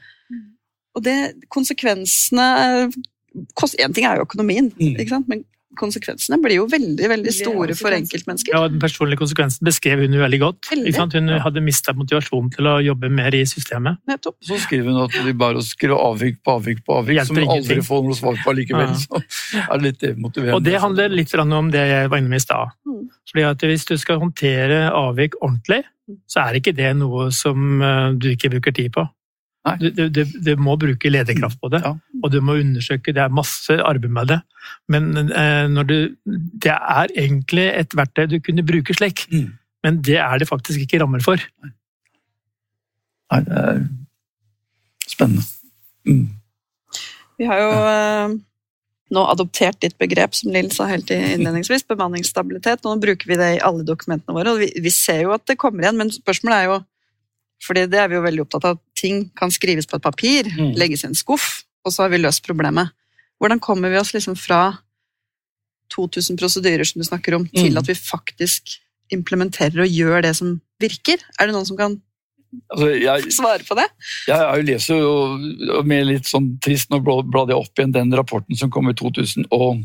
[0.95, 1.17] Og det,
[1.49, 2.49] konsekvensene
[2.91, 5.25] Én En ting er jo økonomien, Mm.
[5.29, 5.45] men
[5.81, 8.55] konsekvensene blir jo veldig veldig store for enkeltmennesker.
[8.55, 10.71] Ja, og Den personlige konsekvensen beskrev hun jo veldig godt.
[10.71, 10.87] Veldig.
[10.91, 11.17] Ikke sant?
[11.17, 14.01] Hun hadde mista motivasjonen til å jobbe mer i systemet.
[14.11, 14.39] Nettopp.
[14.47, 17.81] Så skriver hun at de bare skriver avvik på avvik på avvik, som hun aldri
[17.87, 18.93] får noe svar på likevel.
[18.93, 18.99] Ja.
[19.01, 20.59] Så er det litt demotiverende.
[20.59, 22.77] Og det handler litt om det jeg var inne med i stad.
[22.87, 23.07] Mm.
[23.31, 25.85] Fordi at Hvis du skal håndtere avvik ordentlig,
[26.31, 29.07] så er ikke det noe som eh, du ikke bruker tid på.
[29.81, 31.91] Du, du, du, du må bruke lederkraft på det, Ja.
[32.25, 33.13] og du må undersøke.
[33.13, 34.39] Det er masse arbeid med det.
[34.89, 35.97] Men eh, når du,
[36.65, 39.51] det er egentlig et verktøy du kunne bruke slik, Mm.
[39.85, 41.37] men det er det faktisk ikke rammer for.
[43.31, 43.83] Nei, det er
[45.13, 45.45] spennende.
[46.09, 46.29] Mm.
[47.39, 48.35] Vi har jo eh,
[49.15, 52.83] nå adoptert ditt begrep, som Lill sa helt innledningsvis, bemanningsstabilitet.
[52.85, 54.53] Nå bruker vi det i alle dokumentene våre.
[54.55, 56.79] og vi, vi ser jo at det kommer igjen, men spørsmålet er jo
[57.63, 58.79] fordi det er vi jo veldig opptatt av.
[58.97, 60.75] Ting kan skrives på et papir, Mm.
[60.77, 62.91] legges i en skuff, og så har vi løst problemet.
[63.41, 64.79] Hvordan kommer vi oss liksom fra
[65.95, 67.79] 2000 prosedyrer som du snakker om, til Mm.
[67.79, 68.79] at vi faktisk
[69.11, 71.19] implementerer og gjør det som virker?
[71.39, 72.01] Er det noen som kan
[72.73, 73.87] Altså, jeg, svare på det?
[74.27, 78.11] jeg, jeg leser jo med litt sånn trist Nå bla- bladde jeg opp igjen den
[78.11, 79.85] rapporten som kom i 2000 og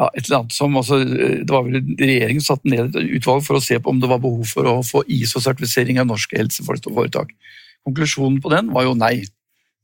[0.00, 3.58] ja, et eller annet som altså, Det var vel regjeringen satte ned et utvalg for
[3.58, 7.34] å se på om det var behov for å få ISO-sertifisering av norske helseforetak.
[7.84, 9.26] Konklusjonen på den var jo nei.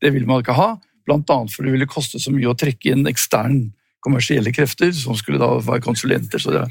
[0.00, 0.74] Det ville man ikke ha,
[1.08, 1.38] bl.a.
[1.52, 3.66] fordi det ville koste så mye å trekke inn ekstern
[4.06, 6.40] kommersielle krefter, som skulle da være konsulenter.
[6.40, 6.64] Det,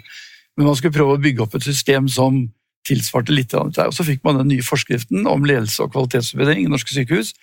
[0.56, 2.46] men man skulle prøve å bygge opp et system som
[2.86, 3.88] tilsvarte litt av dette.
[3.90, 7.34] Og så fikk man den nye forskriften om ledelse og kvalitetsforbedring i norske sykehus.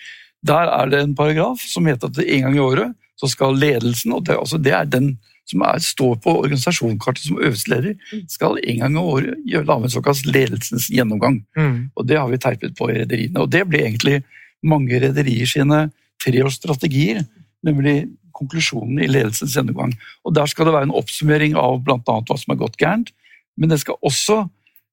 [0.46, 4.14] Der er det en paragraf som heter at en gang i året så skal ledelsen,
[4.16, 5.12] og det, altså det er den
[5.50, 7.96] som er, står på organisasjonskartet som øverste leder,
[8.30, 11.42] skal en gang i året gjøre en såkalt ledelsens gjennomgang.
[11.58, 11.90] Mm.
[11.96, 13.42] Og det har vi terpet på i rederiene.
[13.42, 14.22] Og det ble egentlig
[14.62, 15.84] mange rederier sine
[16.22, 17.24] treårsstrategier,
[17.66, 19.94] nemlig konklusjonen i ledelsens gjennomgang.
[20.24, 22.00] Og der skal det være en oppsummering av bl.a.
[22.00, 23.12] hva som er gått gærent,
[23.58, 24.44] men det skal også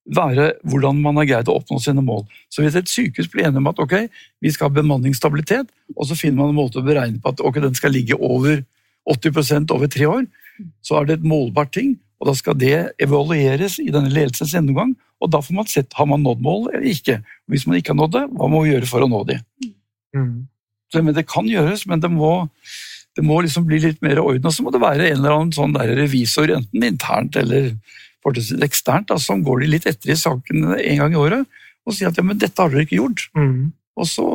[0.10, 2.24] være hvordan man har greid å oppnå sine mål.
[2.50, 3.96] Så hvis et sykehus blir enig om at ok,
[4.42, 7.62] vi skal ha bemanningsstabilitet, og så finner man en måte å beregne på at ok,
[7.62, 8.64] den skal ligge over
[9.10, 10.26] 80% over tre år,
[10.86, 14.94] så er det et målbart ting, og da skal det evalueres i denne ledelsens gjennomgang,
[15.20, 17.20] og da får man sett har man nådd målet eller ikke.
[17.52, 19.40] Hvis man ikke har nådd det, hva må vi gjøre for å nå det?
[20.16, 20.48] Mm.
[20.90, 22.32] Så, men det kan gjøres, men det må,
[23.18, 24.48] det må liksom bli litt mer orden.
[24.48, 27.74] Og så må det være en eller annen sånn der revisor, enten internt eller
[28.64, 32.12] eksternt, da, som går de litt etter i saken en gang i året og sier
[32.12, 33.26] at ja, men dette har dere ikke gjort.
[33.38, 33.72] Mm.
[34.00, 34.26] Og så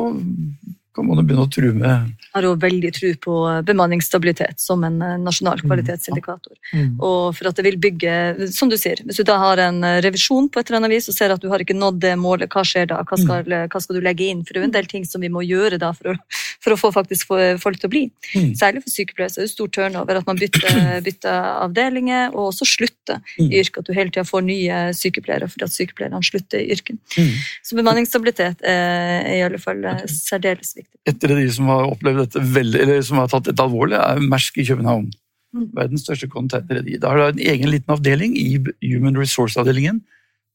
[0.95, 3.35] kan man jo begynne å true med har jo veldig tro på
[3.67, 6.55] bemanningsstabilitet som en eh, nasjonal kvalitetsindikator.
[6.73, 6.97] Mm.
[6.99, 8.15] Og for at det vil bygge,
[8.55, 11.09] som du sier, Hvis du da har en eh, revisjon på et eller annet vis
[11.11, 13.01] og ser at du har ikke nådd det målet, hva skjer da?
[13.07, 14.43] Hva skal, hva skal du legge inn?
[14.43, 16.17] For det er jo en del ting som vi må gjøre da for å,
[16.63, 17.31] for å få faktisk
[17.61, 18.03] folk til å bli.
[18.35, 18.51] Mm.
[18.59, 20.67] Særlig for sykepleiere så er det stor turnover, at man bytter,
[21.07, 23.51] bytter avdelinger og også slutter Mm.
[23.51, 23.77] i yrket.
[23.77, 26.99] At du hele tida får nye sykepleiere fordi at sykepleierne slutter i yrket.
[27.17, 27.31] Mm.
[27.63, 30.84] Så bemanningsstabilitet er i alle fall eh, særdeles viktig.
[31.05, 34.57] Et de som har opplevd dette veldig, eller som har tatt dette alvorlig, er Mersk
[34.57, 35.11] i København.
[35.55, 35.67] Mm.
[35.77, 36.97] Verdens største containerrederi.
[36.99, 38.57] Da har de en egen liten avdeling i
[38.89, 40.01] Human Resource-avdelingen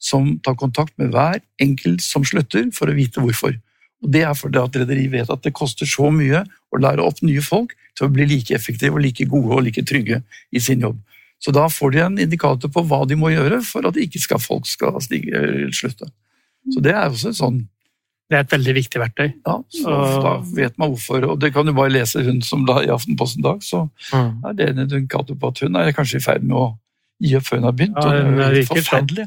[0.01, 3.55] som tar kontakt med hver enkelt som slutter, for å vite hvorfor.
[4.01, 7.21] Og Det er fordi at rederiet vet at det koster så mye å lære opp
[7.23, 10.81] nye folk til å bli like effektive, og like gode og like trygge i sin
[10.81, 10.99] jobb.
[11.41, 14.41] Så da får de en indikator på hva de må gjøre for at ikke skal,
[14.41, 16.09] folk skal stige, eller slutte.
[16.73, 17.61] Så det er også en sånn
[18.31, 19.33] Det er et veldig viktig verktøy.
[19.47, 21.25] ja, så Og- da vet man hvorfor.
[21.33, 24.45] Og det kan du bare lese hun som da i Aftenposten i dag, så Mm.
[24.49, 26.79] er det en indikator på at hun er kanskje i ferd med å
[27.21, 27.99] gi og før hun har begynt.
[28.01, 29.27] Ja, det er forferdelig.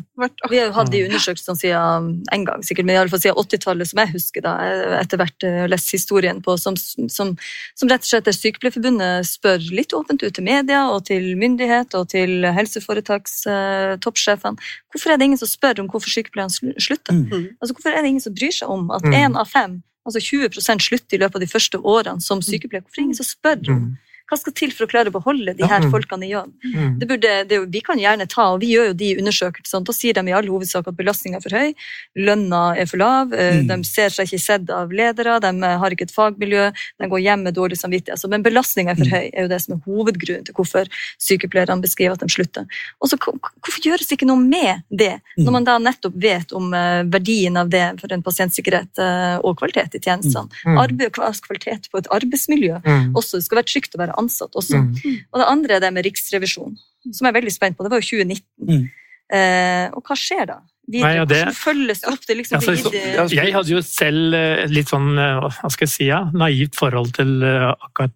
[0.49, 3.37] Vi har jo hatt de undersøkelsene siden en gang, sikkert, men i alle fall siden
[3.37, 4.53] 80-tallet, som jeg husker da,
[4.99, 7.35] etter hvert har lest historien på, som, som,
[7.77, 11.93] som rett og slett der Sykepleierforbundet spør litt åpent ut til media og til myndighet
[11.99, 14.57] og til helseforetakstoppsjefene.
[14.93, 17.13] Hvorfor er det ingen som spør om hvorfor sykepleierne slutter?
[17.13, 17.47] Mm.
[17.61, 19.35] Altså, hvorfor er det ingen som bryr seg om at Mm.
[19.37, 22.81] av fem, altså 20% slutter i løpet av de første årene som sykepleier?
[22.81, 23.97] Hvorfor er det ingen som spør om Mm.
[24.29, 25.91] Hva skal til for å klare å beholde de her mm.
[25.91, 26.51] folkene i jobb?
[26.63, 26.93] Mm.
[26.99, 29.83] Det burde, det vi kan gjerne ta, og vi gjør jo de undersøkelsene.
[29.87, 31.73] Da sier de i all hovedsak at belastninga er for høy,
[32.15, 33.67] lønna er for lav, eh, Mm.
[33.67, 37.21] de ser seg ikke sett av ledere, de eh, har ikke et fagmiljø, de går
[37.21, 38.15] hjem med dårlig samvittighet.
[38.15, 40.87] Altså, men belastninga er for høy, er jo det som er hovedgrunnen til hvorfor
[41.19, 42.65] sykepleierne beskriver at de slutter.
[43.01, 47.03] Og så Hvorfor gjøres ikke noe med det, når man da nettopp vet om eh,
[47.07, 48.99] verdien av det for en pasientsikkerhet
[49.43, 50.49] og kvalitet i tjenestene?
[50.65, 52.81] Arbeid og kvalitet på et arbeidsmiljø.
[53.15, 54.81] Også, det skal være trygt å være ansatt også.
[54.81, 55.15] Mm.
[55.31, 56.75] Og det andre er det med Riksrevisjon,
[57.11, 57.83] som jeg er veldig spent på.
[57.85, 58.43] Det var jo 2019.
[58.69, 58.85] Mm.
[59.33, 60.59] Eh, og hva skjer da?
[60.83, 62.25] Videre, Nei, ja, det- Hvordan følges det opp?
[62.27, 65.89] Det liksom Altså, så- Jeg hadde jo selv eh, litt sånn, eh, hva skal jeg
[65.89, 68.11] si, ja, naivt forhold til eh, akkurat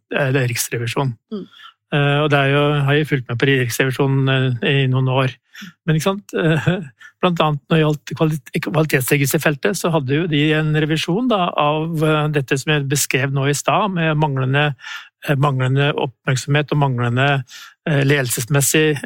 [0.52, 1.16] Riksrevisjonen.
[1.32, 1.48] Mm.
[1.94, 4.32] Eh, Og det er jo, har jeg fulgt med på Riksrevisjonen
[4.62, 5.34] eh, i noen år.
[5.88, 6.68] Men ikke sant, eh,
[7.22, 12.04] blant annet når det gjaldt kvali- kvalitetsregisterfeltet, så hadde jo de en revisjon da, av
[12.36, 14.76] dette som jeg beskrev nå i stad, med manglende,
[15.42, 17.28] manglende oppmerksomhet og manglende
[17.88, 19.00] ledelsesmessig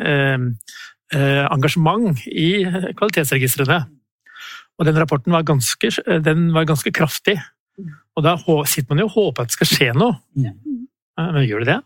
[1.13, 2.49] engasjement i
[2.99, 3.79] kvalitetsregistrene.
[4.75, 5.93] Og den rapporten var ganske,
[6.25, 7.37] den var ganske kraftig.
[8.17, 8.35] Og da
[8.67, 10.19] sitter man jo og håper at det skal skje noe.
[10.35, 10.87] Mm.
[11.15, 11.81] Men gjør det det?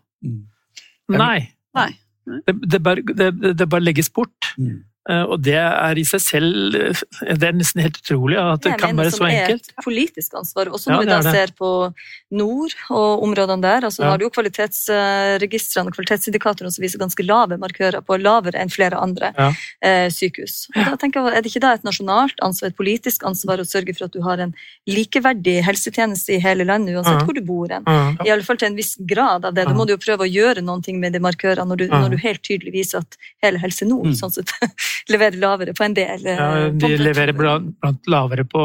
[1.11, 1.51] Nei.
[1.75, 1.91] Nei.
[2.25, 4.53] Det, det, bare, det, det bare legges bort.
[4.57, 4.83] Mm.
[5.07, 7.01] Eh, Og det er i seg selv eh,
[7.37, 9.19] Det er nesten helt utrolig at det det kan være være enkelt.
[9.21, 9.67] så er enkelt.
[9.69, 10.65] et politisk ansvar.
[10.73, 11.33] Også Ja, når vi da er det.
[11.35, 11.93] ser på
[12.31, 13.81] nord og områdene der.
[13.85, 14.09] altså Ja.
[14.09, 18.97] har du jo Kvalitetsregistrene og kvalitetsindikatorene som viser ganske lave markører på lavere enn flere
[18.97, 19.51] andre Ja.
[19.81, 20.67] eh, sykehus.
[20.75, 23.65] Og da tenker jeg, Er det ikke da et nasjonalt ansvar, et politisk ansvar, å
[23.65, 24.53] sørge for at du har en
[24.87, 27.25] likeverdig helsetjeneste i hele landet, uansett Ja.
[27.25, 27.83] hvor du bor hen?
[27.85, 28.15] Ja.
[28.25, 29.65] I alle fall til en viss grad av det.
[29.65, 32.01] Da må du jo prøve å gjøre ting med de markørene når du, Ja.
[32.01, 34.13] når du helt tydelig viser at hele Helse Nord Mm.
[34.15, 34.51] sånn sett,
[35.13, 36.25] leverer lavere på en del.
[36.25, 37.03] eh, Ja, de punkter.
[37.03, 38.63] leverer blant blant lavere på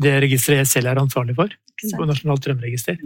[0.00, 1.48] det registeret jeg selv er ansvarlig for.
[1.96, 2.96] På Nasjonalt drømmeregister.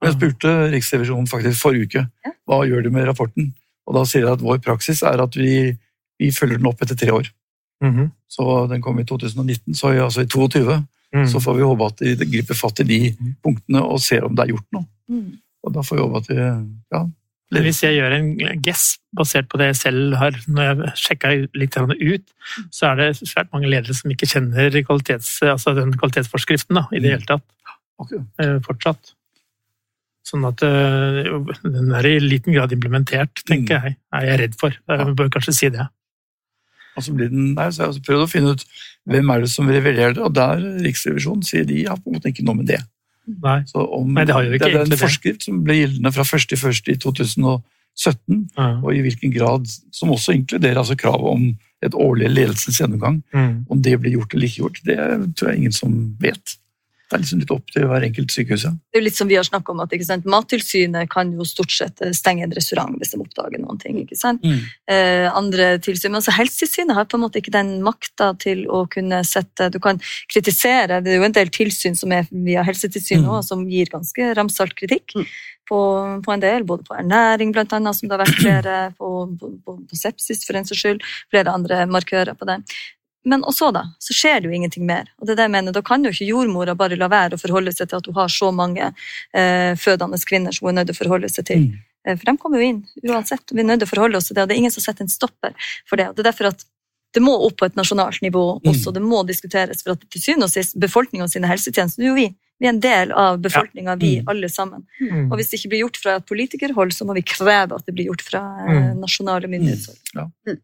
[0.00, 2.30] Jeg spurte Riksrevisjonen faktisk forrige uke Ja.
[2.48, 3.52] hva gjør du med rapporten.
[3.86, 5.76] Og da sier de at vår praksis er at vi,
[6.20, 7.28] vi følger den opp etter tre år.
[7.82, 8.10] Mhm.
[8.28, 11.24] Så den kom i 2019, så i, altså i 2022 Mm.
[11.26, 12.98] så får vi håpe at de griper fatt i de
[13.42, 14.84] punktene og ser om det er gjort noe.
[15.10, 15.32] Mm.
[15.66, 16.36] Og da får vi håpe at de
[16.94, 17.00] ja,
[17.50, 18.26] Men Hvis jeg gjør en
[18.62, 22.26] guess basert på det jeg selv har når jeg sjekka litt ut,
[22.70, 27.00] så er det svært mange ledere som ikke kjenner kvalitets, altså den kvalitetsforskriften da, i
[27.00, 27.16] det Mm.
[27.16, 27.42] hele tatt.
[27.98, 28.12] ok.
[28.38, 29.14] eh, Fortsatt.
[30.30, 31.26] Sånn at eh,
[31.64, 33.82] den er i liten grad implementert, tenker Mm.
[33.84, 33.96] jeg.
[34.14, 34.70] Er jeg redd for.
[34.88, 35.88] Jeg bør kanskje si det.
[36.96, 38.64] Og så blir den, der, så jeg har prøvd å finne ut
[39.08, 42.30] hvem er det som reviderer det, og der Riksrevisjonen sier de har på en måte
[42.30, 42.80] ikke noe med det.
[43.26, 43.60] Nei.
[43.66, 44.98] Så om, Nei, det har jo ikke det er en det.
[45.00, 46.88] forskrift som ble gjeldende fra 1.1.
[46.90, 48.68] i 2017, Ja.
[48.82, 51.44] og i hvilken grad, som også inkluderer altså kravet om
[51.82, 53.22] et årlig ledelsens gjennomgang.
[53.32, 53.66] Mm.
[53.70, 54.96] Om det blir gjort eller ikke gjort, det
[55.36, 56.56] tror jeg ingen som vet.
[57.10, 58.64] Det er liksom litt opp til hver enkelt sykehus.
[58.68, 58.70] Ja.
[58.70, 60.24] Det er jo litt som vi har snakket om, at?
[60.30, 63.98] Mattilsynet kan jo stort sett stenge en restaurant hvis de oppdager noen ting.
[63.98, 64.44] ikke sant?
[64.86, 69.22] Eh, andre tilsyn, men Helsetilsynet har på en måte ikke den makta til å kunne
[69.26, 69.98] sette Du kan
[70.30, 73.30] kritisere, det er jo en del tilsyn som er via Helsetilsynet Mm.
[73.34, 75.26] også, som gir ganske ramsalt kritikk Mm.
[75.68, 79.10] på, på en del, både på ernæring blant annet, som det har vært flere, på,
[79.38, 82.62] på, på sepsis for en saks skyld, flere andre markører på det.
[83.24, 83.82] Men og så, da?
[84.00, 85.10] Så skjer det jo ingenting mer.
[85.20, 87.40] Og det er det jeg mener, Da kan jo ikke jordmora bare la være å
[87.40, 88.94] forholde seg til at hun har så mange
[89.34, 91.58] eh, fødende kvinner som hun er nødt til å forholde seg til.
[91.68, 91.78] Mm.
[92.06, 93.44] Eh, For de kommer jo inn uansett.
[93.52, 95.04] Vi er nødt til å forholde oss til det, og det er ingen som setter
[95.04, 95.52] en stopper
[95.86, 96.08] for det.
[96.08, 96.64] og Det er derfor at
[97.12, 98.88] det må opp på et nasjonalt nivå også.
[98.88, 98.94] Mm.
[98.94, 99.82] Det må diskuteres.
[99.82, 102.28] For at til syvende og sist, befolkninga sine helsetjenester, det er jo vi.
[102.60, 104.28] Vi er en del av befolkninga, vi Mm.
[104.28, 104.86] alle sammen.
[105.00, 105.32] Mm.
[105.32, 107.94] Og hvis det ikke blir gjort fra et politikerhold, så må vi kreve at det
[107.96, 109.00] blir gjort fra eh, Mm.
[109.00, 109.98] nasjonale myndighetshold.
[110.14, 110.26] Ja.
[110.46, 110.56] så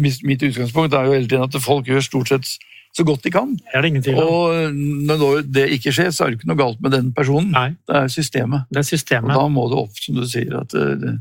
[0.00, 2.50] Mitt mitt utgangspunkt er jo hele tiden at folk gjør stort sett
[2.96, 3.52] så godt de kan.
[3.54, 4.16] Det det tvil.
[4.18, 7.52] Og når det ikke skjer, så er det ikke noe galt med den personen.
[7.54, 8.64] Nei, Det er systemet.
[8.70, 9.30] det er systemet.
[9.30, 11.14] Og da må det opp, som du sier, at eh,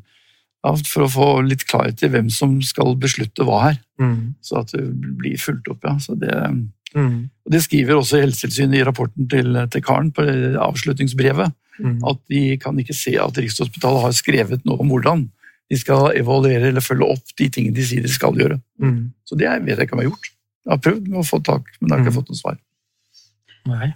[0.65, 3.77] ja, for å få litt klarhet i hvem som skal beslutte hva her.
[4.01, 4.33] Mm.
[4.41, 4.81] Så at det
[5.21, 5.97] blir fulgt opp, ja.
[6.01, 6.33] Så det,
[6.95, 7.29] Mm.
[7.45, 10.23] og det skriver også Helsetilsynet i rapporten til, til Karen på
[10.57, 11.53] avslutningsbrevet.
[11.79, 11.99] Mm.
[12.09, 15.27] At de kan ikke se at Rikshospitalet har skrevet noe om hvordan
[15.69, 18.59] de skal evaluere eller følge opp de tingene de sier de skal gjøre.
[18.81, 19.11] Mm.
[19.25, 20.29] Så det vet jeg ikke om jeg har gjort.
[20.65, 22.19] Jeg har prøvd med å få tak, men jeg har ikke Mm.
[22.19, 22.57] fått noe svar.
[23.69, 23.93] Nei,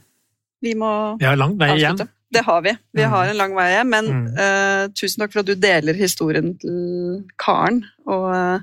[0.63, 1.97] Vi må vi har lang vei igjen.
[2.33, 2.71] Det har vi.
[2.93, 3.09] Vi Mm.
[3.09, 3.89] har en lang vei igjen.
[3.89, 4.27] Men Mm.
[4.37, 8.59] uh, tusen takk for at du deler historien til Karen og uh,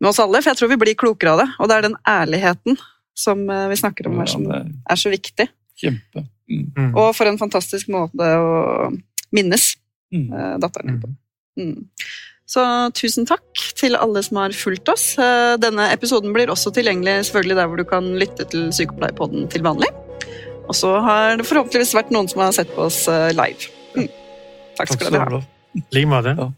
[0.00, 0.40] med oss alle.
[0.42, 1.48] For jeg tror vi blir klokere av det.
[1.60, 2.78] Og det er den ærligheten
[3.14, 5.48] som uh, vi snakker om her, som er så viktig.
[5.76, 6.26] kjempe.
[6.48, 6.72] Mm.
[6.74, 6.96] Mm.
[6.96, 8.96] Og for en fantastisk måte å
[9.32, 9.76] minnes
[10.14, 10.32] Mm.
[10.32, 11.08] eh, datteren din på.
[12.46, 12.62] Så
[12.94, 15.06] tusen takk til alle som har fulgt oss.
[15.18, 19.66] Eh, Denne episoden blir også tilgjengelig selvfølgelig der hvor du kan lytte til Sykepleierpodden til
[19.66, 19.90] vanlig.
[20.66, 23.70] Og så har det forhåpentligvis vært noen som har sett på oss eh, live.
[23.96, 24.06] Mm.
[24.78, 25.42] Takk Takk skal dere du ha.
[25.76, 26.52] I like måte.